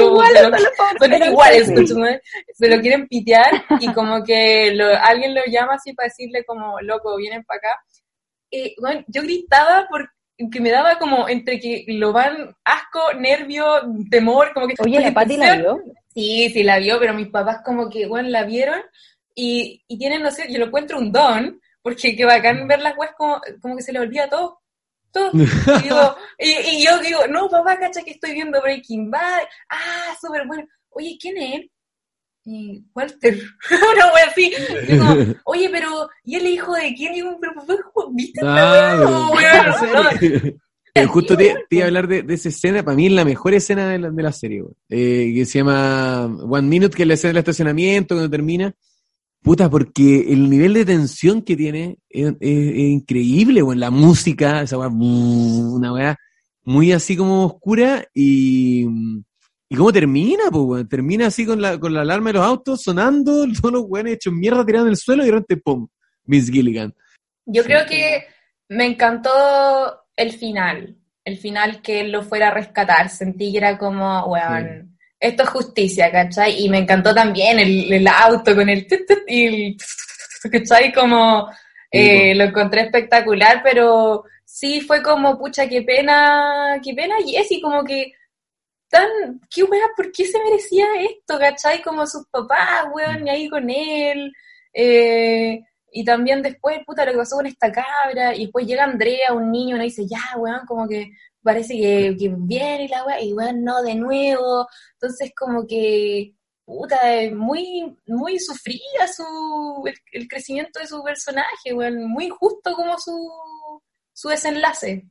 [0.50, 0.58] lo-
[1.00, 2.22] son iguales, escúchame,
[2.54, 6.80] se lo quieren pitear y como que lo- alguien lo llama así para decirle como,
[6.82, 7.84] loco, vienen para acá.
[8.80, 13.66] Bueno, yo gritaba porque me daba como entre que lo van asco, nervio,
[14.10, 14.76] temor, como que...
[14.80, 15.82] Oye, la Pati la vio.
[16.14, 18.82] Sí, sí la vio, pero mis papás como que, bueno, la vieron
[19.34, 22.98] y, y tienen, no sé, yo lo encuentro un don, porque qué bacán ver las
[22.98, 24.62] weas como, como que se le olvida todo.
[25.12, 25.32] Todo.
[25.34, 29.44] Y, digo, y, y yo digo, no, papá, cacha que estoy viendo Breaking Bad.
[29.70, 30.66] Ah, súper bueno.
[30.90, 31.66] Oye, ¿quién es?
[32.46, 33.40] Y Walter.
[33.72, 34.52] Una wea así.
[35.46, 37.16] Oye, pero, ¿y el hijo de quién?
[37.16, 37.74] Y pero papá,
[38.14, 40.52] ¿viste Ah, No, pero- weón, no.
[40.98, 43.26] Eh, justo te, te iba a hablar de, de esa escena, para mí es la
[43.26, 44.64] mejor escena de la, de la serie.
[44.88, 48.74] Eh, que se llama One Minute, que es la escena del estacionamiento cuando termina.
[49.42, 53.80] Puta, porque el nivel de tensión que tiene es, es- es increíble, weón.
[53.82, 56.18] La música, esa weá, una weá
[56.64, 58.86] muy así como oscura y,
[59.70, 60.88] y cómo termina, pues, weón.
[60.90, 64.34] Termina así con la, con la alarma de los autos sonando, todos los weones hechos
[64.34, 65.88] mierda tirados en el suelo y de repente, ¡pum!
[66.26, 66.94] Miss Gilligan.
[67.46, 67.68] Yo Sí.
[67.68, 68.26] creo que
[68.70, 69.32] me encantó
[70.16, 73.10] el final, el final que él lo fuera a rescatar.
[73.10, 76.64] Sentí que era como, weón, esto es justicia, ¿cachai?
[76.64, 79.78] Y me encantó también el, el auto con el tut, tut y el
[80.52, 80.92] ¿cachai?
[80.94, 81.48] Como
[81.92, 87.84] eh, lo encontré espectacular, pero sí fue como, pucha, qué pena, qué pena Jessy, como
[87.84, 88.12] que
[89.50, 91.82] qué ¿por qué se merecía esto, cachai?
[91.82, 94.32] Como sus papás, weón, y ahí con él.
[94.74, 99.34] Eh, y también después, puta, lo que pasó con esta cabra, y después llega Andrea,
[99.34, 103.64] un niño, y dice, ya, weón, como que parece que, viene la weá, y weón,
[103.64, 104.68] no, de nuevo.
[104.94, 106.34] Entonces, como que,
[106.66, 106.98] puta,
[107.34, 113.16] muy, muy sufrida su, el, el crecimiento de su personaje, weón, muy justo como su,
[114.14, 115.06] su desenlace.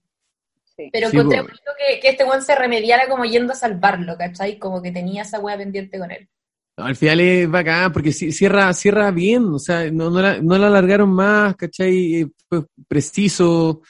[0.77, 0.91] Sí.
[0.93, 4.59] Pero Sí, encontré bonito que, que este weón se remediara como yendo a salvarlo, ¿cachai?
[4.59, 6.29] Como que tenía esa weá pendiente con él.
[6.77, 10.41] No, al final es bacán porque ci- cierra, cierra bien, o sea, no, no, la,
[10.43, 12.27] no la alargaron más, ¿cachai?
[12.49, 13.83] Fue preciso.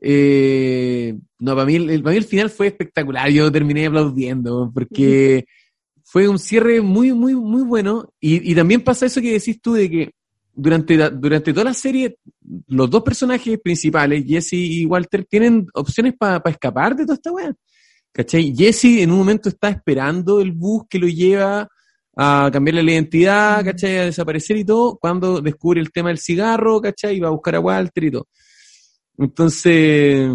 [0.00, 4.70] eh, no, para mí, el, el- para mí el final fue espectacular, yo terminé aplaudiendo
[4.72, 5.44] porque
[6.04, 8.12] fue un cierre muy, muy, muy bueno.
[8.20, 10.10] Y, y también pasa eso que decís tú de que
[10.58, 12.18] durante, durante toda la serie,
[12.66, 17.54] los dos personajes principales, Jesse y Walter, tienen opciones para escapar de toda esta weá.
[18.12, 18.52] ¿Cachai?
[18.56, 21.68] Jesse en un momento está esperando el bus que lo lleva
[22.16, 23.98] a cambiarle la identidad, ¿cachai?
[23.98, 27.16] A desaparecer y todo, cuando descubre el tema del cigarro, ¿cachai?
[27.16, 28.26] Y va a buscar a Walter y todo.
[29.18, 30.28] Entonces,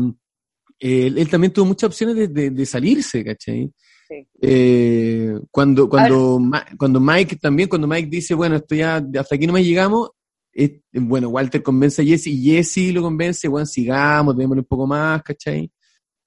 [0.80, 3.70] él, él también tuvo muchas opciones de, de- de salirse, ¿cachai?
[4.14, 4.28] Sí.
[4.42, 9.48] Eh, cuando, cuando, Ma- cuando Mike también, cuando Mike dice, bueno, esto ya, hasta aquí
[9.48, 10.12] no me llegamos,
[10.94, 15.24] bueno, Walter convence a Jesse y Jesse lo convence, bueno, sigamos, démosle un poco más,
[15.24, 15.72] ¿cachai?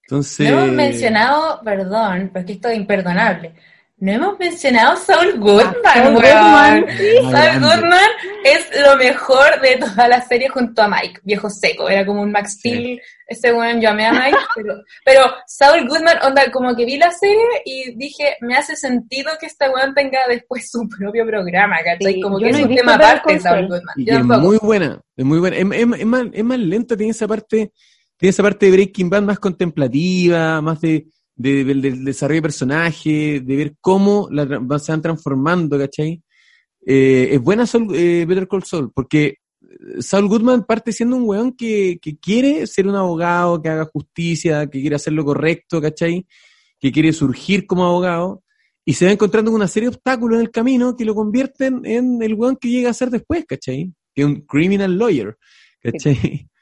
[0.03, 0.51] Entonces...
[0.51, 3.55] No hemos mencionado, perdón, porque esto es imperdonable.
[3.99, 6.13] No hemos mencionado a Saul Goodman, Saul.
[6.15, 6.87] Goodman,
[7.33, 7.61] Saul.
[7.63, 8.11] Goodman
[8.45, 11.89] es lo mejor de toda la serie junto a Mike, viejo seco.
[11.89, 12.69] Era como un Max Sí.
[12.71, 16.99] Steel, ese weón, yo amé a Mike, pero, pero Saul Goodman, onda, como que vi
[16.99, 21.77] la serie y dije, me hace sentido que este weón tenga después su propio programa,
[21.83, 22.15] ¿cachai?
[22.15, 23.69] Sí, como que no es un tema aparte Saul Saul.
[23.69, 23.95] Goodman.
[23.97, 24.41] Y Yo es tampoco.
[24.43, 25.57] muy buena, es muy buena.
[25.57, 27.73] Es, es- es más, es más lenta, tiene esa parte,
[28.19, 32.43] tiene esa parte de Breaking Bad más contemplativa, más de, de- del del desarrollo de
[32.43, 34.47] personaje, de ver cómo la,
[34.79, 36.23] se van transformando, ¿cachai?
[36.89, 39.39] eh, es buena Saul, eh, Better Call Saul, porque
[40.01, 44.67] Saul Goodman parte siendo un weón que, que quiere ser un abogado, que haga justicia,
[44.69, 46.27] que quiere hacer lo correcto, ¿cachai?
[46.79, 48.43] Que quiere surgir como abogado,
[48.85, 51.81] y se va encontrando con una serie de obstáculos en el camino que lo convierten
[51.85, 53.93] en el weón que llega a ser después, ¿cachai?
[54.15, 55.37] Que es un criminal lawyer,
[55.83, 56.49] ¿cachai?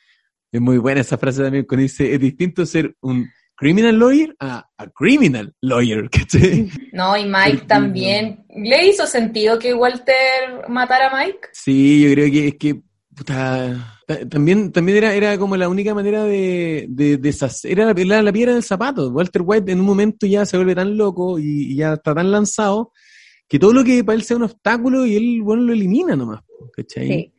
[0.50, 4.66] Es muy buena esa frase también cuando dice, es distinto ser un criminal lawyer a,
[4.76, 6.68] a criminal lawyer, ¿cachai?
[6.92, 8.44] No, y Mike también.
[8.56, 11.48] ¿Le hizo sentido que Walter matara a Mike?
[11.52, 12.82] Sí, yo creo que es que
[13.16, 18.04] puta, ta- también, también era, era como la única manera de, de deshacer, era la,
[18.04, 19.08] la, la piedra del zapato.
[19.10, 22.30] Walter White en un momento ya se vuelve tan loco y, y ya está tan
[22.30, 22.92] lanzado
[23.48, 26.40] que todo lo que para él sea un obstáculo y él, bueno, lo elimina nomás,
[26.72, 27.06] ¿cachai?
[27.06, 27.34] Sí.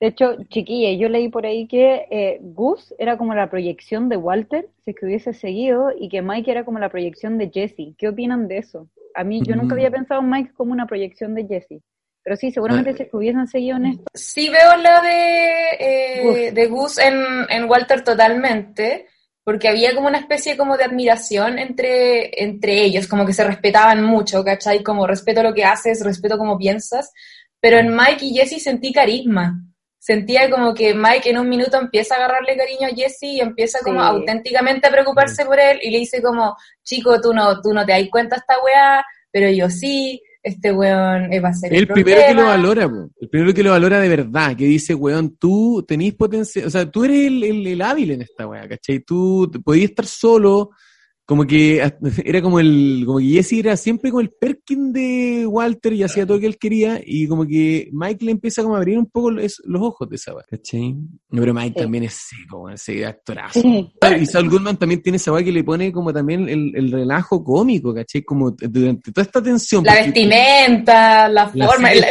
[0.00, 4.16] De hecho, chiquilla, yo leí por ahí que eh, Gus era como la proyección de
[4.16, 7.94] Walter, si es que hubiese seguido, y que Mike era como la proyección de Jesse.
[7.98, 8.88] ¿Qué opinan de eso?
[9.14, 9.78] A mí, yo nunca Mm.
[9.78, 11.82] había pensado en Mike como una proyección de Jesse.
[12.22, 12.94] Pero sí, seguramente Ah.
[12.96, 14.04] si es que hubiesen seguido en esto.
[14.14, 16.54] Sí veo la de, eh, Gus.
[16.54, 17.14] de Gus en,
[17.48, 19.06] en Walter totalmente,
[19.42, 24.04] porque había como una especie como de admiración entre, entre ellos, como que se respetaban
[24.04, 24.82] mucho, ¿cachai?
[24.84, 27.12] Como respeto lo que haces, respeto cómo piensas,
[27.60, 29.64] pero en Mike y Jesse sentí carisma.
[30.08, 33.80] Sentía como que Mike en un minuto empieza a agarrarle cariño a Jesse y empieza
[33.84, 34.06] como Sí.
[34.06, 37.92] auténticamente a preocuparse por él y le dice como, chico, tú no, tú no te
[37.92, 42.32] das cuenta esta weá, pero yo sí, este weón va a ser El primero que
[42.32, 42.50] lo problema".
[42.56, 43.10] valora, po.
[43.20, 46.90] el primero que lo valora de verdad, que dice, weón, tú tenés potencial, o sea,
[46.90, 49.00] tú eres el, el- el hábil en esta weá, ¿cachai?
[49.00, 50.70] Tú podías estar solo,
[51.28, 51.82] como que
[52.24, 56.24] era como el, como que Jesse era siempre como el Perkin de Walter y hacía
[56.24, 59.04] todo lo que él quería, y como que Mike le empieza como a abrir un
[59.10, 60.94] poco los, los ojos de esa weá, ¿cachai?
[60.94, 61.82] No, pero Mike Sí.
[61.82, 63.60] también es seco, ese actorazo.
[63.60, 63.92] Sí.
[64.22, 67.44] Y Saul Goodman también tiene esa weá que le pone como también el, el relajo
[67.44, 68.22] cómico, ¿cachai?
[68.22, 69.84] Como durante toda esta tensión.
[69.84, 72.10] La vestimenta, la forma, la-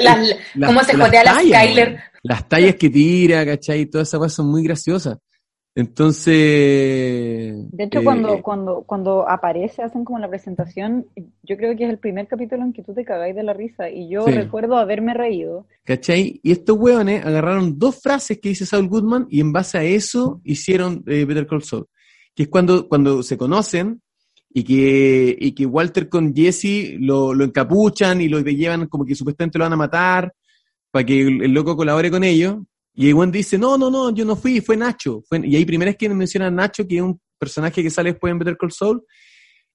[0.55, 1.99] la- cómo se jotea la Skyler.
[2.21, 3.85] Las tallas que tira, ¿cachai?
[3.87, 5.17] Todas esas cosas son muy graciosas.
[5.77, 7.71] Entonces.
[7.71, 11.05] De hecho, eh, cuando, cuando, cuando aparece, hacen como la presentación,
[11.43, 13.89] yo creo que es el primer capítulo en que tú te cagáis de la risa.
[13.89, 14.31] Y yo Sí.
[14.31, 15.65] recuerdo haberme reído.
[15.83, 16.39] ¿Cachai?
[16.43, 20.41] Y estos hueones agarraron dos frases que dice Saul Goodman y en base a eso
[20.43, 21.85] hicieron eh, Better Call Saul.
[22.35, 24.01] Que es cuando, cuando se conocen
[24.53, 29.15] y que, y que Walter con Jesse lo, lo encapuchan y lo llevan como que
[29.15, 30.33] supuestamente lo van a matar
[30.91, 32.57] para que el, el loco colabore con ellos.
[32.99, 35.21] Y el weón dice, no, no, no, yo no fui, fue Nacho.
[35.29, 38.11] Fue, y ahí primero es que menciona a Nacho, que es un personaje que sale
[38.11, 39.03] después en Better Call Saul.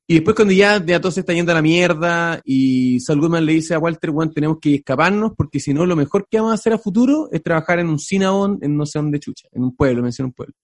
[0.09, 3.47] Y después cuando ya, ya todo se está yendo a la mierda y Saul Goodman
[3.47, 6.51] le dice a Walter, weón, tenemos que escaparnos porque si no, lo mejor que vamos
[6.51, 9.63] a hacer a futuro es trabajar en un Cinnabon, en no sé dónde chucha, en
[9.63, 10.57] un pueblo, menciona un pueblo.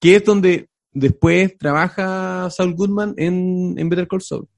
[0.00, 4.48] Que es donde después trabaja Saul Goodman en, en Better Call Saul.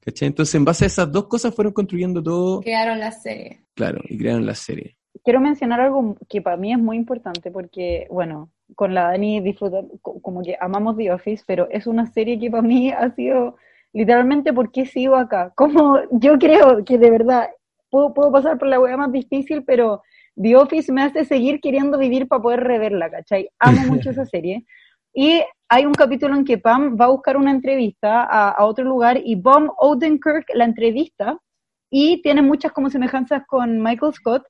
[0.00, 0.28] ¿Cachai?
[0.28, 3.64] Entonces, en base a esas dos cosas fueron construyendo todo, Quedaron la serie.
[3.74, 4.96] claro, y crearon la serie.
[5.24, 9.82] Quiero mencionar algo que para mí es muy importante porque, bueno, con la Dani disfruta,
[10.00, 13.56] co- como que amamos The Office, pero es una serie que para mí ha sido
[13.92, 15.52] literalmente por qué sigo acá.
[15.54, 17.50] Como yo creo que de verdad
[17.90, 20.02] puedo, puedo pasar por la hueá más difícil, pero
[20.40, 23.50] The Office me hace seguir queriendo vivir para poder reverla, ¿cachai?
[23.58, 24.64] Amo mucho esa serie.
[25.14, 28.84] Y hay un capítulo en que Pam va a buscar una entrevista a, a otro
[28.84, 31.38] lugar y Bob Odenkirk la entrevista
[31.90, 34.44] y tiene muchas como semejanzas con Michael Scott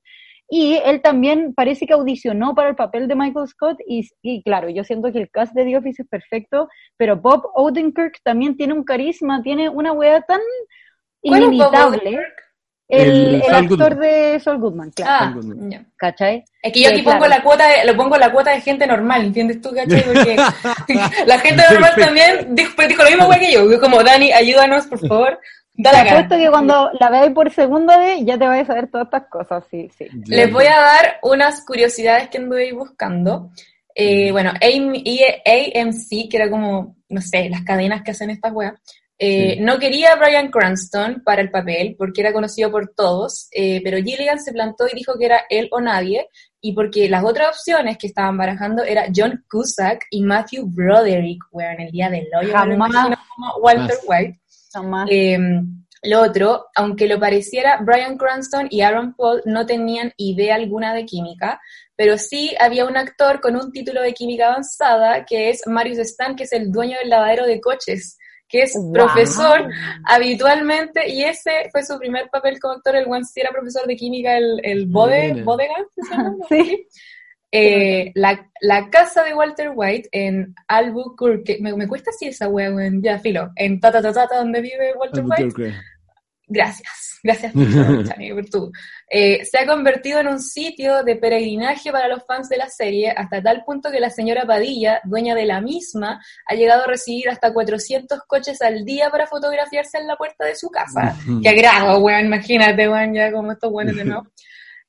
[0.49, 4.69] y él también parece que audicionó para el papel de Michael Scott y, y claro,
[4.69, 8.73] yo siento que el cast de The Office es perfecto, pero Bob Odenkirk también tiene
[8.73, 10.41] un carisma, tiene una wea tan
[11.21, 11.97] ¿Cuál es Bob inimitable.
[11.99, 12.43] Odenkirk?
[12.89, 13.99] El, El el actor Goodman.
[14.01, 15.87] de Saul Goodman, claro, Ah, Goodman.
[15.95, 16.43] ¿cachai?
[16.61, 17.33] Es que yo Sí, aquí pongo claro.
[17.35, 20.03] la cuota de, lo pongo la cuota de gente normal, ¿entiendes tú, cachai?
[20.03, 20.35] Porque
[21.25, 23.79] la gente normal también dijo, dijo lo mismo que yo.
[23.79, 25.39] Como, Dani, ayúdanos, por favor.
[25.75, 28.91] Da Te apuesto que cuando la veáis por segunda vez ya te vais a saber
[28.91, 30.07] todas estas cosas, sí, sí.
[30.27, 33.49] Les voy a dar unas curiosidades que anduve buscando.
[33.95, 38.73] Eh, bueno, AMC, que era como, no sé, las cadenas que hacen estas weas,
[39.17, 39.61] eh, Sí.
[39.61, 43.97] no quería a Brian Cranston para el papel porque era conocido por todos, eh, pero
[43.97, 46.27] Gilligan se plantó y dijo que era él o nadie,
[46.61, 51.79] y porque las otras opciones que estaban barajando era John Cusack y Matthew Broderick, weón,
[51.81, 53.17] el día del hoyo, Jamás.
[53.35, 53.97] como Walter.
[54.07, 54.39] White.
[55.09, 55.37] Eh,
[56.05, 61.05] lo otro, aunque lo pareciera, Brian Cranston y Aaron Paul no tenían idea alguna de
[61.05, 61.61] química,
[61.95, 66.35] pero sí había un actor con un título de química avanzada que es Marius Stan,
[66.35, 68.17] que es el dueño del lavadero de coches,
[68.49, 68.91] que es Wow.
[68.91, 69.69] profesor
[70.05, 73.95] habitualmente, y ese fue su primer papel como actor, el buen sí era profesor de
[73.95, 75.41] química, el, el Bode.
[75.43, 75.75] Bodega.
[76.49, 76.85] Sí.
[77.55, 82.73] Eh, la, la casa de Walter White en Albuquerque, me, me cuesta así esa wea,
[82.73, 85.73] weón, ya filo, en Tata Tata, Tata, donde vive Walter White.
[86.47, 87.53] Gracias, gracias
[88.33, 88.71] por tu.
[89.07, 93.11] Eh, se ha convertido en un sitio de peregrinaje para los fans de la serie,
[93.11, 97.29] hasta tal punto que la señora Padilla, dueña de la misma, ha llegado a recibir
[97.29, 101.15] hasta 400 coches al día para fotografiarse en la puerta de su casa.
[101.43, 104.23] Qué agrado, weón, imagínate, weón, ya como estos buenos de no.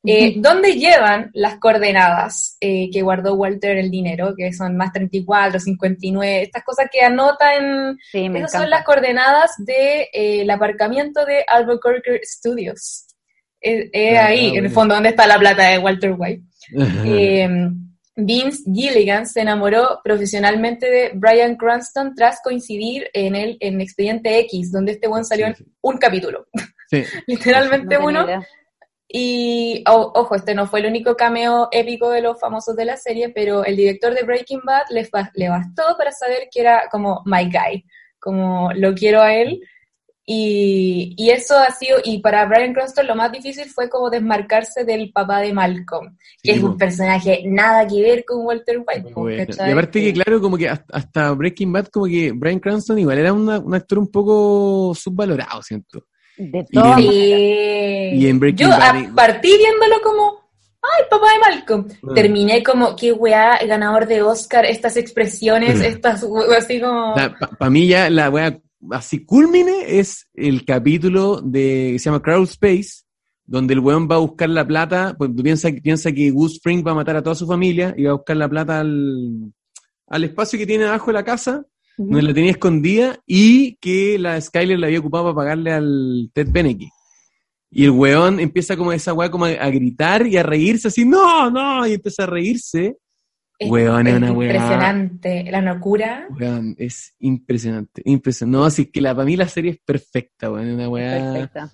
[0.07, 5.59] Eh, ¿Dónde llevan las coordenadas eh, que guardó Walter el dinero, que son más 34,
[5.59, 7.97] 59, estas cosas que anota en...
[8.13, 8.59] Sí, me Esas encanta.
[8.59, 13.07] son las coordenadas del de, eh, aparcamiento de Albuquerque Studios.
[13.61, 16.43] Es, es Ah, ahí, en el fondo, donde está la plata de Walter White.
[17.07, 17.49] Eh,
[18.17, 24.71] Vince Gilligan se enamoró profesionalmente de Brian Cranston tras coincidir en el en Expediente X,
[24.71, 26.47] donde este buen salió en Sí, un capítulo.
[26.89, 27.03] Sí.
[27.27, 28.25] Literalmente No uno.
[28.25, 28.47] idea.
[29.17, 32.97] Y o- ojo, este no fue el único cameo épico de los famosos de la
[32.97, 35.09] serie, pero el director de Breaking Bad le,
[35.49, 37.85] bastó para saber que era como my guy,
[38.19, 39.61] como lo quiero a él.
[40.27, 44.83] Y, y eso ha sido, y para Brian Cranston lo más difícil fue como desmarcarse
[44.85, 49.13] del papá de Malcolm, que Sí, es un personaje nada que ver con Walter White.
[49.69, 53.19] Y aparte que, claro, como que hasta, hasta Breaking Bad, como que Brian Cranston igual
[53.19, 56.05] era una- un actor un poco subvalorado, siento.
[56.37, 56.67] De.
[56.97, 58.17] Sí.
[58.19, 58.81] Y en Breaking Yo Bad-
[59.11, 60.41] a- partí viéndolo como,
[60.83, 61.87] ay, papá de Malcolm.
[62.09, 62.15] Ah.
[62.15, 66.25] Terminé como, qué weá, ganador de Oscar, estas expresiones, estas,
[66.59, 67.15] así como...
[67.59, 68.59] Para mí ya la wea
[68.91, 73.03] así culmine es el capítulo de que se llama Crowd Space,
[73.47, 76.91] donde el weón va a buscar la plata, pues piensa, piensa que Goose Spring va
[76.93, 79.53] a matar a toda su familia y va a buscar la plata al,
[80.09, 81.65] al espacio que tiene abajo de la casa,
[81.97, 86.49] donde la tenía escondida, y que la Skyler la había ocupado para pagarle al Ted
[86.51, 86.89] Beneke.
[87.71, 91.05] Y el weón empieza como esa weá como a, a gritar y a reírse así,
[91.05, 92.97] no, no, y empieza a reírse.
[93.59, 94.53] es- weón, es una weá.
[94.55, 96.27] Impresionante, la locura.
[96.31, 98.59] Weón, es impresionante, impresionante.
[98.59, 101.33] No, así que la, para mí la serie es perfecta, weón, es una weá.
[101.33, 101.73] Perfecta.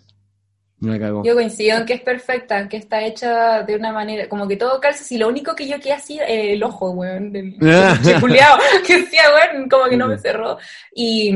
[0.81, 0.99] Me.
[0.99, 4.81] Yo coincido en que es perfecta, que está hecha de una manera, como que todo
[4.81, 7.59] calza, si lo único que yo quería era el ojo, weón, del
[8.03, 10.57] chiculeado, que decía, weón, como que no me cerró.
[10.95, 11.35] Y,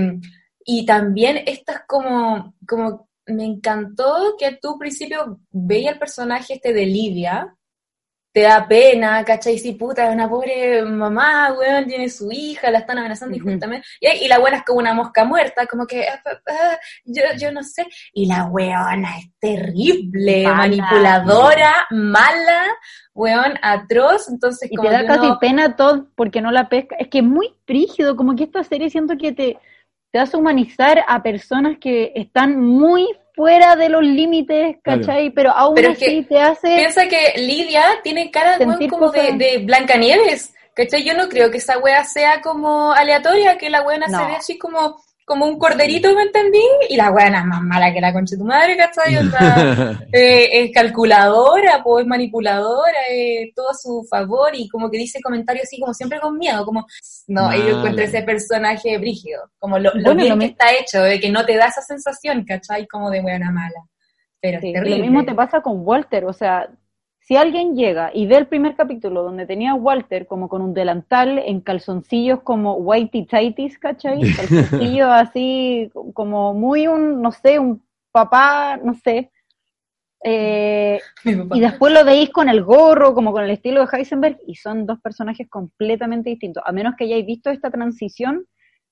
[0.64, 6.72] y también estas como, como, me encantó que tú al principio veías el personaje este
[6.72, 7.54] de Lidia,
[8.34, 9.58] te da pena, ¿cachai?
[9.60, 13.46] Sí, puta, es una pobre mamá, weón, tiene su hija, la están amenazando Ujú.
[13.46, 13.86] injustamente.
[14.00, 17.22] Y, y la buena es como una mosca muerta, como que, ah, ah, ah, yo,
[17.38, 17.86] yo no sé.
[18.12, 20.56] Y la weona es terrible, Mala.
[20.56, 22.64] manipuladora, mala,
[23.14, 24.28] weón, atroz.
[24.28, 26.96] Entonces, Y como te da casi uno- pena todo porque no la pesca.
[26.98, 29.58] Es que es muy frígido, como que esta serie siento que te,
[30.10, 35.00] te hace humanizar a personas que están muy fuera de los límites, Claro.
[35.00, 35.30] ¿cachai?
[35.30, 36.76] Pero aún Pero es así que te hace...
[36.76, 38.58] Piensa que Lidia tiene cara
[38.88, 40.54] como de, de Blancanieves.
[40.74, 41.04] ¿Cachai?
[41.04, 44.26] Yo no creo que esa wea sea como aleatoria, que la se No.
[44.26, 46.60] ve así como, como un corderito, ¿me entendí?
[46.90, 49.16] Y la weona es más mala que la concha de tu madre, ¿cachai?
[49.16, 54.90] O sea, eh, es calculadora, pues es manipuladora, eh, todo a su favor y como
[54.90, 56.86] que dice comentarios así como siempre con miedo, como,
[57.28, 57.56] no, Mala.
[57.56, 61.18] yo encuentro ese personaje brígido, como lo, lo Bueno, bien lo que está hecho, de
[61.18, 62.86] que no te da esa sensación, ¿cachai?
[62.86, 63.80] Como de buena mala.
[64.40, 64.98] Pero Sí, es y terrible.
[64.98, 66.68] lo mismo te pasa con Walter, o sea,
[67.26, 70.74] si alguien llega y ve el primer capítulo donde tenía a Walter como con un
[70.74, 74.20] delantal en calzoncillos como whitey tighties, ¿cachai?
[74.36, 79.30] Calzoncillos así como muy un, no sé, un papá, no sé.
[80.22, 84.56] Eh, y después lo veis con el gorro, como con el estilo de Heisenberg, y
[84.56, 86.62] son dos personajes completamente distintos.
[86.66, 88.44] A menos que hayáis visto esta transición,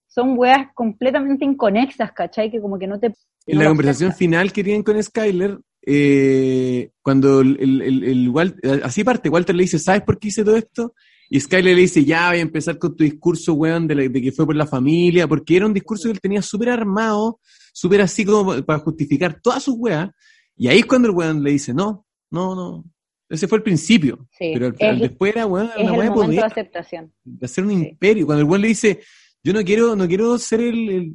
[0.07, 2.51] son weas completamente inconexas, ¿cachai?
[2.51, 3.09] Que como que no te...
[3.47, 4.19] En no la conversación aceptas.
[4.19, 9.79] final que tienen con Skyler, eh, cuando el, el, el- así parte, Walter le dice,
[9.79, 10.95] ¿sabes por qué hice todo esto?
[11.29, 14.23] Y Skyler le dice, ya voy a empezar con tu discurso, weón, de, la- de
[14.23, 17.41] que fue por la familia, porque era un discurso que él tenía súper armado,
[17.73, 20.11] súper así como para justificar todas sus weas.
[20.57, 22.85] Y ahí es cuando el weón le dice, no, no, no.
[23.29, 24.29] Ese fue el principio.
[24.39, 27.13] Sí, pero el, es- el después era, weón, Es una wea de momento de aceptación.
[27.25, 27.77] de hacer un Sí.
[27.89, 28.27] imperio.
[28.27, 29.01] Cuando el weón le dice,
[29.43, 31.13] yo no quiero, no quiero ser el,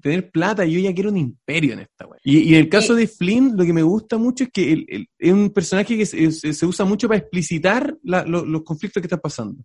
[0.00, 2.18] tener plata, yo ya quiero un imperio en esta wea.
[2.24, 5.32] Y, y en el caso de Flynn, lo que me gusta mucho es que es
[5.32, 9.06] un personaje que se, se- se usa mucho para explicitar la- lo- los conflictos que
[9.06, 9.64] están pasando.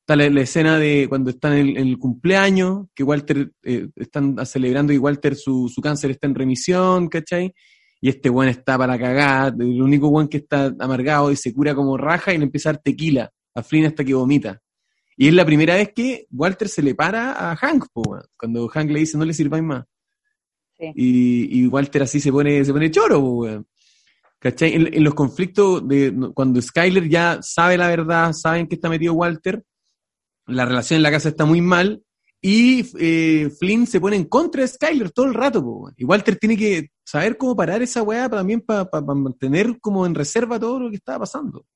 [0.00, 3.88] Está la, la escena de cuando están en el, en el cumpleaños, que Walter, eh,
[3.96, 7.52] están celebrando y Walter su, su cáncer está en remisión, ¿cachai?
[8.00, 11.74] Y este weón está para cagar, el único weón que está amargado y se cura
[11.74, 14.58] como raja y le empieza a dar tequila a Flynn hasta que vomita.
[15.20, 18.90] Y es la primera vez que Walter se le para a Hank, po, cuando Hank
[18.90, 19.84] le dice no le sirváis más.
[20.78, 20.92] Sí.
[20.94, 23.46] Y, y Walter así se pone, se pone choro, po.
[24.38, 24.72] ¿Cachai?
[24.72, 29.12] En, en los conflictos de cuando Skyler ya sabe la verdad, saben que está metido
[29.12, 29.62] Walter,
[30.46, 32.02] la relación en la casa está muy mal,
[32.42, 36.36] Y eh, Flynn se pone en contra de Skyler todo el rato, po, y Walter
[36.36, 40.88] tiene que saber cómo parar esa weá también para mantener como en reserva todo lo
[40.88, 41.66] que estaba pasando.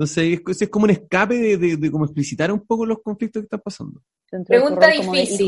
[0.00, 3.42] Entonces, es, es como un escape de, de, de como explicitar un poco los conflictos
[3.42, 4.00] que están pasando.
[4.46, 5.46] Pregunta difícil.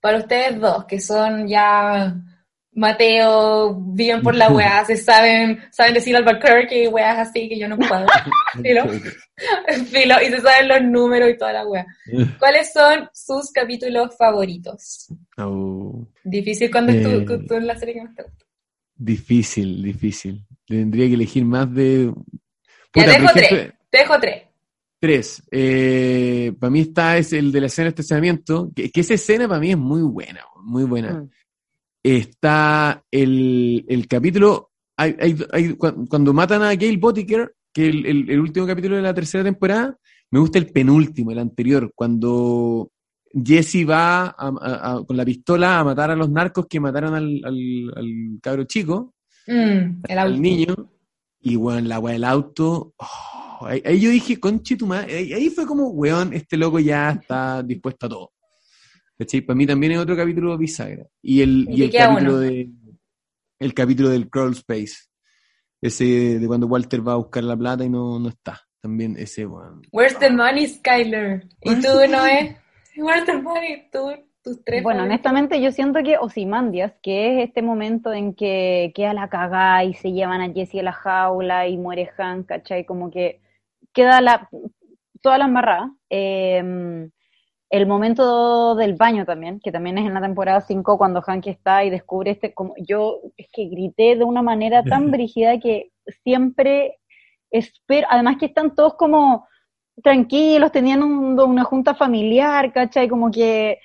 [0.00, 2.14] Para ustedes dos, que son ya
[2.72, 7.66] Mateo, viven por la weá, se saben, saben decir Albuquerque y weas así que yo
[7.68, 8.06] no puedo.
[8.62, 8.84] Filo.
[9.90, 11.84] Filo, y se saben los números y toda la weá.
[12.38, 15.08] ¿Cuáles son sus capítulos favoritos?
[15.38, 17.24] Oh, Difícil cuando es Eh.
[17.26, 18.44] tú, tú- tú en la serie que más te gusta.
[18.94, 20.46] difícil, difícil.
[20.66, 22.12] Tendría que elegir más de...
[22.94, 23.74] Ya Puta, dejo por ejemplo, tres.
[23.90, 24.42] Te dejo tres.
[25.00, 25.42] Tres.
[25.50, 29.48] Eh, para mí está es el de la escena de estacionamiento, que, que esa escena
[29.48, 31.12] para mí es muy buena, muy buena.
[31.22, 31.30] Mm.
[32.02, 38.06] Está el, el capítulo, hay, hay- hay- cu- cuando matan a Gail Botiker, que el,
[38.06, 39.96] el- el último capítulo de la tercera temporada,
[40.30, 42.90] me gusta el penúltimo, el anterior, cuando
[43.32, 47.14] Jesse va a- a- a- con la pistola a matar a los narcos que mataron
[47.14, 49.14] al, al, al cabro chico,
[49.46, 50.74] Mm, el al niño,
[51.40, 55.32] y bueno, la weá del auto, oh, ahí, ahí yo dije, conche tu madre, ahí,
[55.32, 58.32] ahí fue como, weón, este loco ya está dispuesto a todo.
[59.18, 59.42] ¿Cachai?
[59.42, 61.06] Para mí también es otro capítulo bisagra.
[61.22, 62.40] Y el, Y el capítulo uno.
[62.40, 62.70] de
[63.58, 64.96] el capítulo del crawl space.
[65.82, 68.60] Ese de cuando Walter va a buscar la plata y no, no está.
[68.80, 69.82] También ese, weón.
[69.92, 71.46] Where's the money, Skyler?
[71.60, 72.56] ¿Y tú, Noé?
[72.96, 73.88] Where's the money?
[73.92, 74.10] ¿Tú,
[74.42, 79.12] tus tres Bueno, honestamente yo siento que Osimandias, que es este momento en que queda
[79.14, 82.84] la cagada y se llevan a Jesse a la jaula y muere Hank, ¿cachai?
[82.86, 83.40] Como que
[83.92, 84.48] queda la,
[85.22, 85.94] toda la embarrada.
[86.10, 87.08] Eh,
[87.70, 91.84] el momento del baño también, que también es en la temporada 5 cuando Hank está
[91.84, 95.92] y descubre este, como yo es que grité de una manera tan brígida que
[96.24, 96.98] siempre
[97.50, 99.46] espero, además que están todos como
[100.02, 103.08] tranquilos, tenían un- una junta familiar, ¿cachai?
[103.08, 103.78] Como que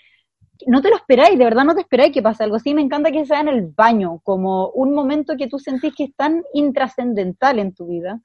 [0.67, 2.73] no te lo esperáis, de verdad no te esperáis que pase algo así.
[2.73, 6.15] Me encanta que sea en el baño, como un momento que tú sentís que es
[6.15, 8.19] tan intrascendental en tu vida.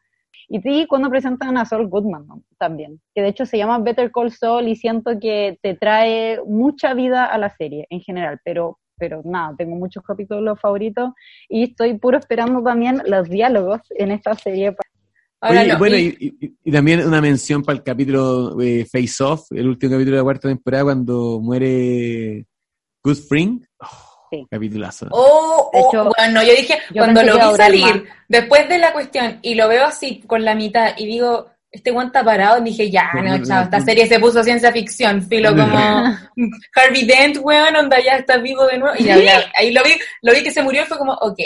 [0.49, 2.27] Y sí, cuando presentan a Saul Goodman
[2.59, 6.93] también, que de hecho se llama Better Call Saul y siento que te trae mucha
[6.95, 11.13] vida a la serie en general, pero, pero nada, tengo muchos capítulos favoritos
[11.49, 14.75] y estoy puro esperando también los diálogos en esta serie.
[15.43, 18.85] Ahora Oye, no, bueno, y- y, y- y también una mención para el capítulo eh,
[18.85, 22.47] Face Off, el último capítulo de la cuarta temporada, cuando muere
[23.03, 23.61] Good Spring.
[23.81, 24.47] Oh, Sí.
[24.49, 25.09] Capitulazo.
[25.11, 28.03] Oh, oh, hecho, bueno, yo dije, yo cuando lo vi salir, más.
[28.29, 32.19] después de la cuestión, y lo veo así, con la mitad, y digo, este guante
[32.19, 35.65] está parado, dije, ya, No, chao, esta serie se puso ciencia ficción, filo como
[36.77, 39.91] Harvey Dent, weón, onda ya está vivo de nuevo, y ya, ya, ahí lo vi,
[40.23, 41.39] lo vi que se murió y fue como, ok.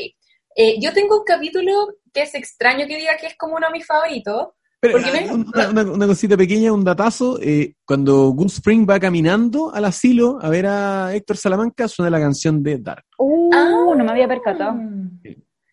[0.55, 1.73] Eh, yo tengo un capítulo
[2.15, 4.49] que es extraño que diga que es como uno de mis favoritos,
[4.81, 7.39] Pero, porque ah, me- una, una- una cosita pequeña, un datazo.
[7.43, 12.21] eh, cuando Good Spring va caminando al asilo a ver a Héctor Salamanca, suena la
[12.21, 13.05] canción de Dark.
[13.19, 13.95] Uh, Ah.
[13.97, 14.75] no me había percatado.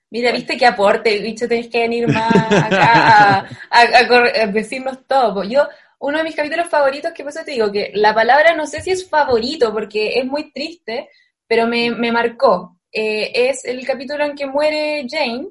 [0.09, 2.33] Mira, viste qué aporte, bicho, tenés que venir más
[2.65, 5.43] acá a, a- a cor- a decirnos todo.
[5.45, 5.67] Yo,
[5.99, 8.81] uno de mis capítulos favoritos, que por eso te digo que la palabra no sé
[8.81, 11.07] si es favorito, porque es muy triste,
[11.47, 12.77] pero me, me marcó.
[12.91, 15.47] Eh, es el capítulo en que muere Jane,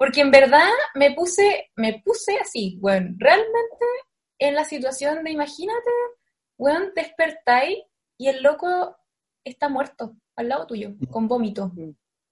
[0.00, 3.84] porque en verdad me puse, me puse así, bueno, realmente
[4.38, 5.90] en la situación de, imagínate,
[6.56, 7.80] weón, despertáis
[8.16, 8.96] y el loco
[9.44, 11.70] está muerto al lado tuyo, con vómito.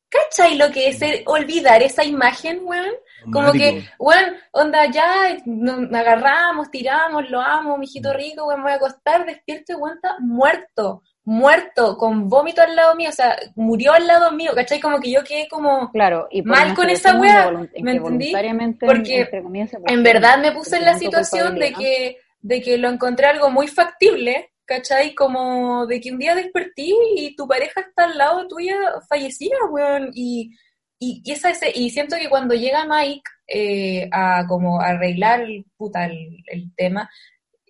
[0.09, 2.95] ¿Cachai lo que es el olvidar esa imagen, weón?
[3.31, 8.73] Como que, weón, onda, ya nos agarramos, tiramos, lo amo, mijito rico, weón, me voy
[8.73, 13.37] a acostar, despierto y weón está muerto, muerto, con vómito al lado mío, o sea,
[13.55, 14.81] murió al lado mío, ¿cachai?
[14.81, 18.33] Como que yo quedé como, Claro, y Mal con esa en ¿me entendí?
[18.81, 23.27] Porque comillas, en verdad me puse en la situación de que, de que lo encontré
[23.27, 25.15] algo muy factible, ¿cachai?
[25.15, 30.11] Como de que un día despertí y tu pareja está al lado tuya fallecida, weón,
[30.15, 30.57] y,
[30.99, 36.07] y, y esa, ese, y siento que cuando llega Mike eh, a como arreglar puta,
[36.07, 37.11] el, el tema,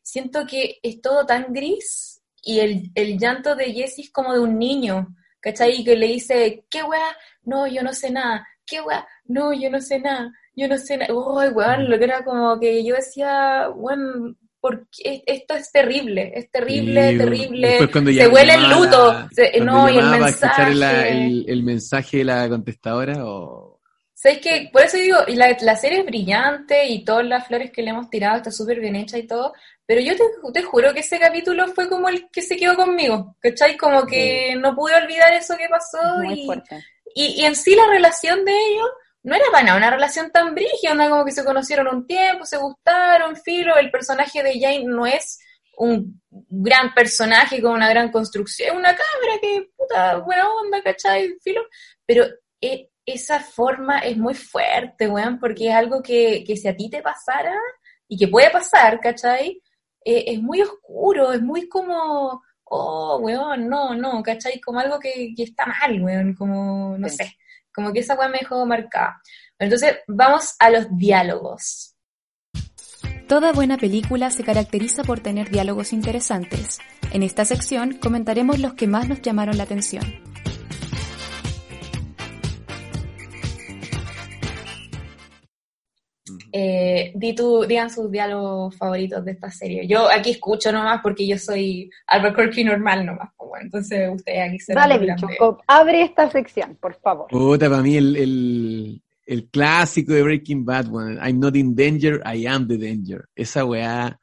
[0.04, 2.17] siento que es todo tan gris
[2.52, 5.80] y el, el llanto de Jessie es como de un niño, ¿cachai?
[5.80, 7.08] Y que le dice, ¿qué weá?
[7.42, 8.46] No, yo no sé nada.
[8.64, 9.06] ¿Qué weá?
[9.26, 10.30] No, yo no sé nada.
[10.54, 11.12] Yo no sé nada.
[11.14, 16.50] Uy, weón, lo que era como que yo decía, bueno, porque esto es terrible, es
[16.50, 17.78] terrible, Sí, terrible.
[18.22, 19.28] Se huele el luto.
[19.30, 20.62] se- no, y el mensaje.
[20.72, 23.67] el, el- el mensaje de la contestadora o
[24.20, 24.68] ¿Sabes qué?
[24.72, 27.90] Por eso digo, y la, la serie es brillante y todas las flores que le
[27.90, 29.52] hemos tirado está súper bien hecha y todo,
[29.86, 33.36] pero yo te, te juro que ese capítulo fue como el que se quedó conmigo,
[33.38, 33.76] ¿cachai?
[33.76, 36.50] Como que no pude olvidar eso que pasó Muy y,
[37.14, 38.88] y, y en sí la relación de ellos
[39.22, 42.44] no era para nada una relación tan brígida, onda como que se conocieron un tiempo,
[42.44, 45.38] se gustaron, filo, el personaje de Jane no es
[45.76, 51.36] un gran personaje con una gran construcción, una cámara que, puta, buena onda, ¿cachai?
[51.40, 51.62] Filo,
[52.04, 52.26] pero
[52.60, 56.90] eh, esa forma es muy fuerte, weón, porque es algo que, que si a ti
[56.90, 57.54] te pasara,
[58.08, 59.62] y que puede pasar, ¿cachai?
[60.04, 64.60] Eh, es muy oscuro, es muy como, oh, weón, no, no, ¿cachai?
[64.60, 67.36] Como algo que, que está mal, weón, como, no sé,
[67.72, 69.20] como que esa weón me dejó marcada.
[69.58, 71.94] Entonces, vamos a los diálogos.
[73.28, 76.78] Toda buena película se caracteriza por tener diálogos interesantes.
[77.12, 80.27] En esta sección comentaremos los que más nos llamaron la atención.
[86.50, 89.86] Eh, di tu, digan sus diálogos favoritos de esta serie.
[89.86, 93.30] Yo aquí escucho nomás porque yo soy Albert Corky normal nomás.
[93.36, 95.26] Pues bueno, entonces ustedes aquí se Dale, bicho,
[95.66, 97.28] abre esta sección, por favor.
[97.28, 102.20] Puta, para mí el, el, el clásico de Breaking Bad, bueno, I'm not in danger,
[102.24, 103.28] I am the danger.
[103.34, 104.18] Esa weá.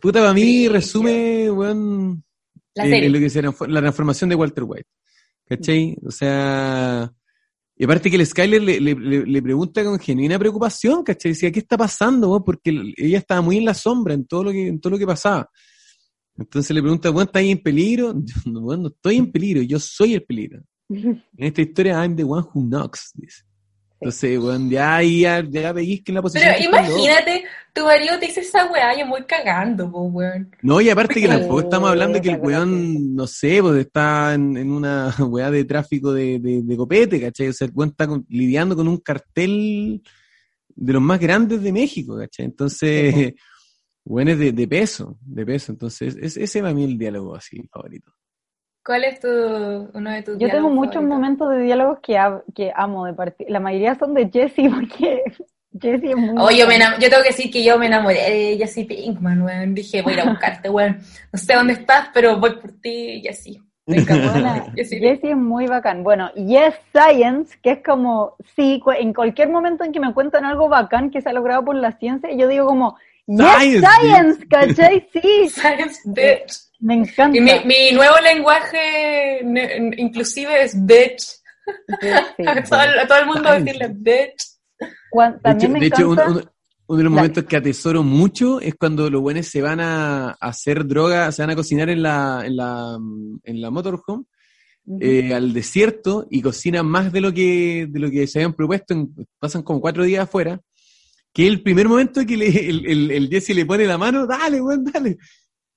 [0.00, 2.24] Puta, para mí resume, weón,
[2.74, 4.88] La eh, lo que sea, la transformación de Walter White.
[5.46, 5.96] ¿Cachai?
[6.04, 7.12] O sea,
[7.76, 11.32] y aparte que el Skyler le, le, le- le pregunta con genuina preocupación, ¿cachai?
[11.32, 12.30] Decía, ¿qué está pasando?
[12.30, 12.44] weón?
[12.44, 14.98] Porque el- ella estaba muy en la sombra en todo lo que, en todo lo
[14.98, 15.50] que pasaba.
[16.36, 18.14] Entonces le pregunta, bueno, ¿estás ahí en peligro?
[18.24, 20.62] Yo, no, weón, no estoy en peligro, yo soy el peligro.
[20.88, 23.42] En esta historia, I'm the one who knocks, dice.
[24.04, 26.52] Entonces, weón, ya ya, ya veis que en la posición.
[26.58, 26.78] Pero loco.
[26.86, 30.50] imagínate, tu marido te dice esa weá, yo muy cagando, pues, weón.
[30.62, 33.76] No, y aparte que Oh, tampoco estamos hablando de que el weón, no sé, pues
[33.80, 37.48] está en, en una weá de tráfico de, de, de copete, ¿cachai?
[37.48, 40.02] O sea, el weón está con- lidiando con un cartel
[40.76, 42.46] de los más grandes de México, ¿cachai?
[42.46, 43.32] Entonces,
[44.04, 45.72] weón es de, de peso, de peso.
[45.72, 48.12] Entonces, es, ese va a mí el diálogo así favorito.
[48.84, 51.02] ¿Cuál es tu, uno de tus Yo tengo muchos favoritos?
[51.02, 52.20] momentos de diálogos que,
[52.54, 53.48] que amo de partida.
[53.50, 55.22] La mayoría son de Jesse porque
[55.80, 56.34] Jesse es muy...
[56.38, 59.74] Oh, yo, me yo tengo que decir que yo me enamoré de Jesse Pinkman, weón.
[59.74, 60.98] Dije, voy a ir a buscarte, weón.
[61.32, 63.58] No sé dónde estás, pero voy por ti, Jesse.
[63.86, 66.02] Jessie es muy bacán.
[66.02, 70.68] Bueno, Yes Science, que es como, sí, en cualquier momento en que me cuentan algo
[70.68, 75.08] bacán que se ha logrado por la ciencia, yo digo como, Yes Science, Science, ¿cachai?
[75.12, 76.52] Sí, Science bitch.
[76.80, 77.36] me encanta.
[77.36, 79.40] Y mi, mi nuevo lenguaje
[79.96, 81.20] inclusive es bitch.
[82.00, 82.08] Sí.
[82.46, 83.64] A todo, a todo el mundo Science.
[83.64, 84.44] decirle bitch.
[85.10, 86.24] Cuan- De también hecho, me de hecho, encanta...
[86.30, 86.50] uno, uno-
[86.86, 87.20] uno de los Dale.
[87.22, 91.40] momentos que atesoro mucho es cuando los buenos se van a, a hacer droga, se
[91.40, 92.98] van a cocinar en la, en la,
[93.42, 94.24] en la motorhome,
[95.00, 98.92] eh, al desierto y cocinan más de lo que, de lo que se habían propuesto,
[98.92, 100.60] en- pasan como cuatro días afuera,
[101.34, 104.60] que el primer momento que le- el, el, el Jesse le pone la mano, dale,
[104.62, 105.18] weón, dale.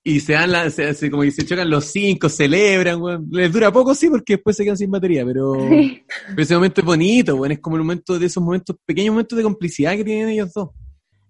[0.03, 3.27] Y se dan la, se hace como que se chocan los cinco, celebran, weón.
[3.31, 6.03] Les dura poco, sí, porque después se quedan sin batería, pero, Sí.
[6.29, 7.51] pero ese momento es bonito, weón.
[7.51, 10.69] Es como el momento de esos momentos, pequeños momentos de complicidad que tienen ellos dos.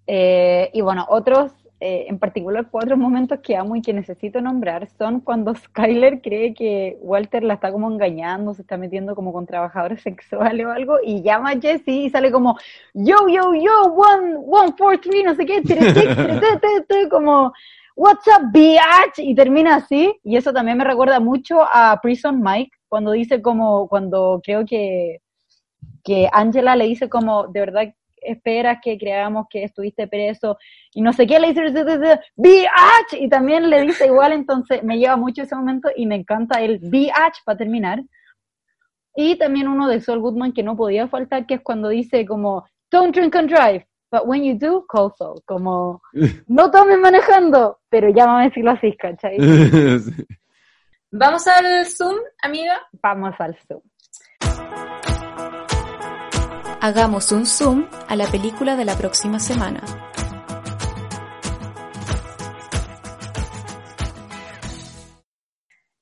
[0.05, 4.87] Eh, y bueno, otros, eh, en particular cuatro momentos que amo y que necesito nombrar
[4.97, 9.45] son cuando Skyler cree que Walter la está como engañando, se está metiendo como con
[9.45, 12.57] trabajadores sexuales o algo, y llama a Jesse y sale como,
[12.93, 17.09] yo, yo, yo, one, one, four, three, no sé qué, tere, tere, te, te, te,
[17.09, 17.53] como,
[17.95, 22.71] what's up, bitch, y termina así, y eso también me recuerda mucho a Prison Mike,
[22.89, 25.19] cuando dice como, cuando creo que,
[26.03, 30.57] que Angela le dice como, de verdad esperas que creamos que estuviste preso
[30.93, 35.15] y no sé qué le dice BH y también le dice igual entonces me lleva
[35.15, 38.03] mucho ese momento y me encanta el BH para terminar
[39.15, 42.65] y también uno de Saul Goodman que no podía faltar que es cuando dice como
[42.91, 46.01] don't drink and drive but when you do call Saul como
[46.47, 49.37] no tomes manejando pero llámame si lo haces ¿cachai?
[51.09, 52.81] Vamos al Zoom, amiga.
[53.01, 53.81] vamos al Zoom
[56.79, 59.81] Hagamos un zoom a la película de la próxima semana.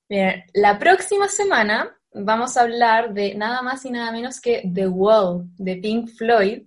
[0.09, 4.87] Bien, la próxima semana vamos a hablar de nada más y nada menos que The
[4.89, 6.63] Wall de Pink Floyd,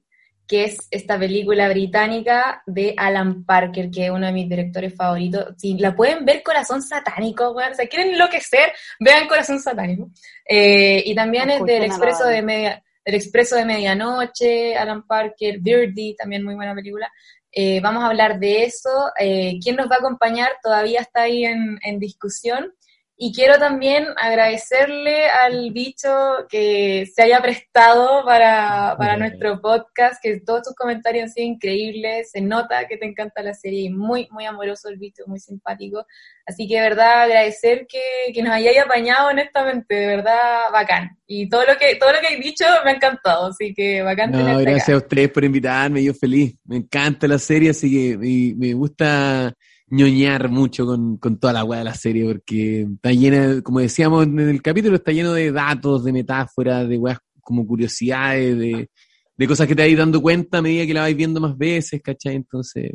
[0.47, 5.55] que es esta película británica de Alan Parker, que es uno de mis directores favoritos.
[5.59, 7.73] Si la pueden ver, Corazón Satánico, weón.
[7.73, 10.09] O sea, quieren enloquecer, vean Corazón Satánico.
[10.49, 16.15] Eh, y también es del Expreso de Media, del Expreso de Medianoche, Alan Parker, Birdie,
[16.15, 17.11] también muy buena película.
[17.51, 18.91] Eh, vamos a hablar de eso.
[19.19, 20.51] Eh, ¿Quién nos va a acompañar?
[20.63, 22.75] Todavía está ahí en, en discusión.
[23.21, 26.09] Y quiero también agradecerle al bicho
[26.49, 32.31] que se haya prestado para, para nuestro podcast, que todos tus comentarios han sido increíbles,
[32.31, 36.07] se nota que te encanta la serie, muy, muy amoroso el bicho, muy simpático.
[36.47, 41.19] Así que de verdad agradecer que, que nos hayáis apañado honestamente, de verdad bacán.
[41.27, 44.31] Y todo lo que, todo lo que he dicho me ha encantado, así que bacán
[44.31, 44.95] No, gracias acá.
[44.95, 46.55] a ustedes por invitarme, yo feliz.
[46.65, 49.53] Me encanta la serie, así que y me gusta
[49.91, 54.27] ñoñar mucho con, con toda la weá de la serie, porque está llena, como decíamos
[54.27, 58.91] en el capítulo, está lleno de datos, de metáforas, de weas como curiosidades, de,
[59.37, 62.03] de cosas que te vais dando cuenta a medida que la vais viendo más veces,
[62.03, 62.35] ¿cachai?
[62.35, 62.93] Entonces,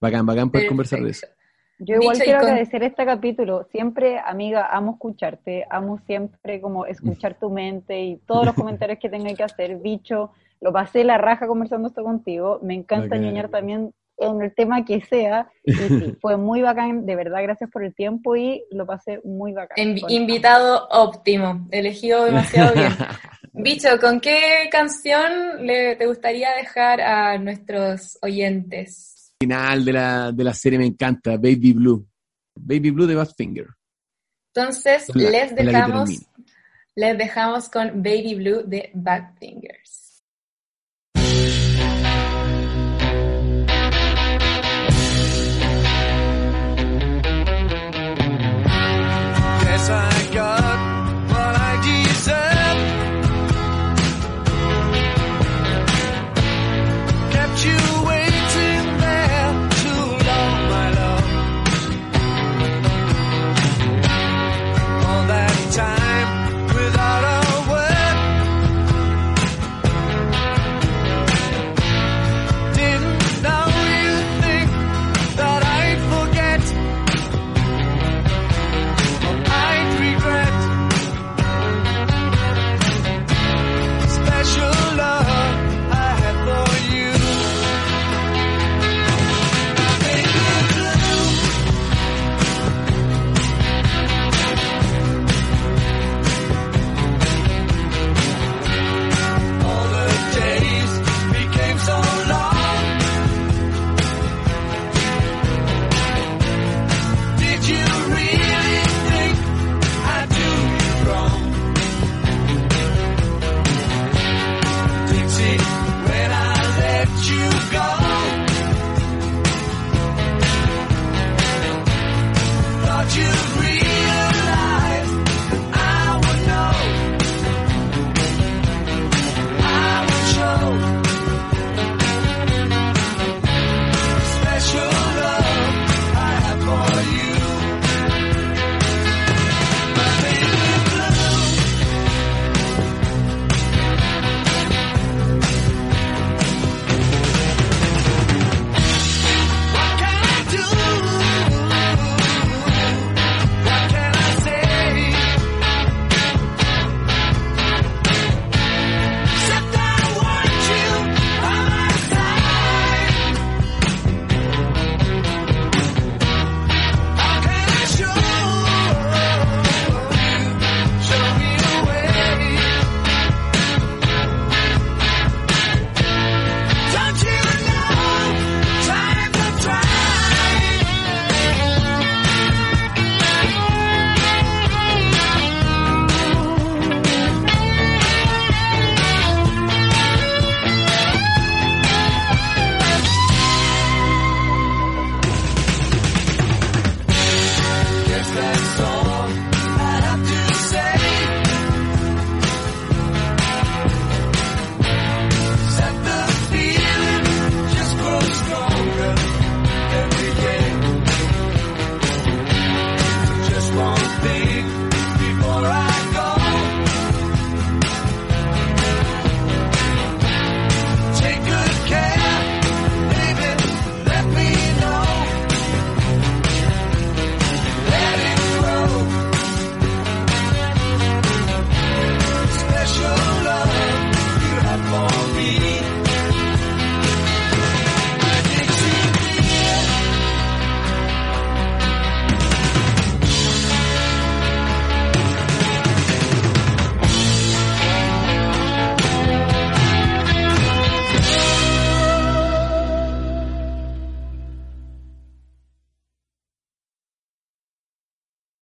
[0.00, 1.26] bacán, bacán poder conversar de eso.
[1.80, 3.64] Yo igual quiero agradecer este capítulo.
[3.70, 9.08] Siempre, amiga, amo escucharte, amo siempre como escuchar tu mente y todos los comentarios que
[9.08, 9.76] tenga que hacer.
[9.76, 12.58] Bicho, lo pasé la raja conversando esto contigo.
[12.64, 15.50] Me encanta ñoñar también en el tema que sea.
[15.64, 19.52] Y sí, fue muy bacán, de verdad, gracias por el tiempo y lo pasé muy
[19.52, 19.96] bacán.
[20.08, 22.92] invitado óptimo, elegido demasiado bien.
[23.52, 29.18] Bicho, ¿con qué canción le, te gustaría dejar a nuestros oyentes?
[29.40, 32.08] final de la, de la serie me encanta, Baby Blue.
[32.54, 33.68] Baby Blue de Badfinger.
[34.54, 36.10] Entonces, les dejamos,
[36.96, 38.90] les dejamos con Baby Blue de
[49.80, 50.67] I got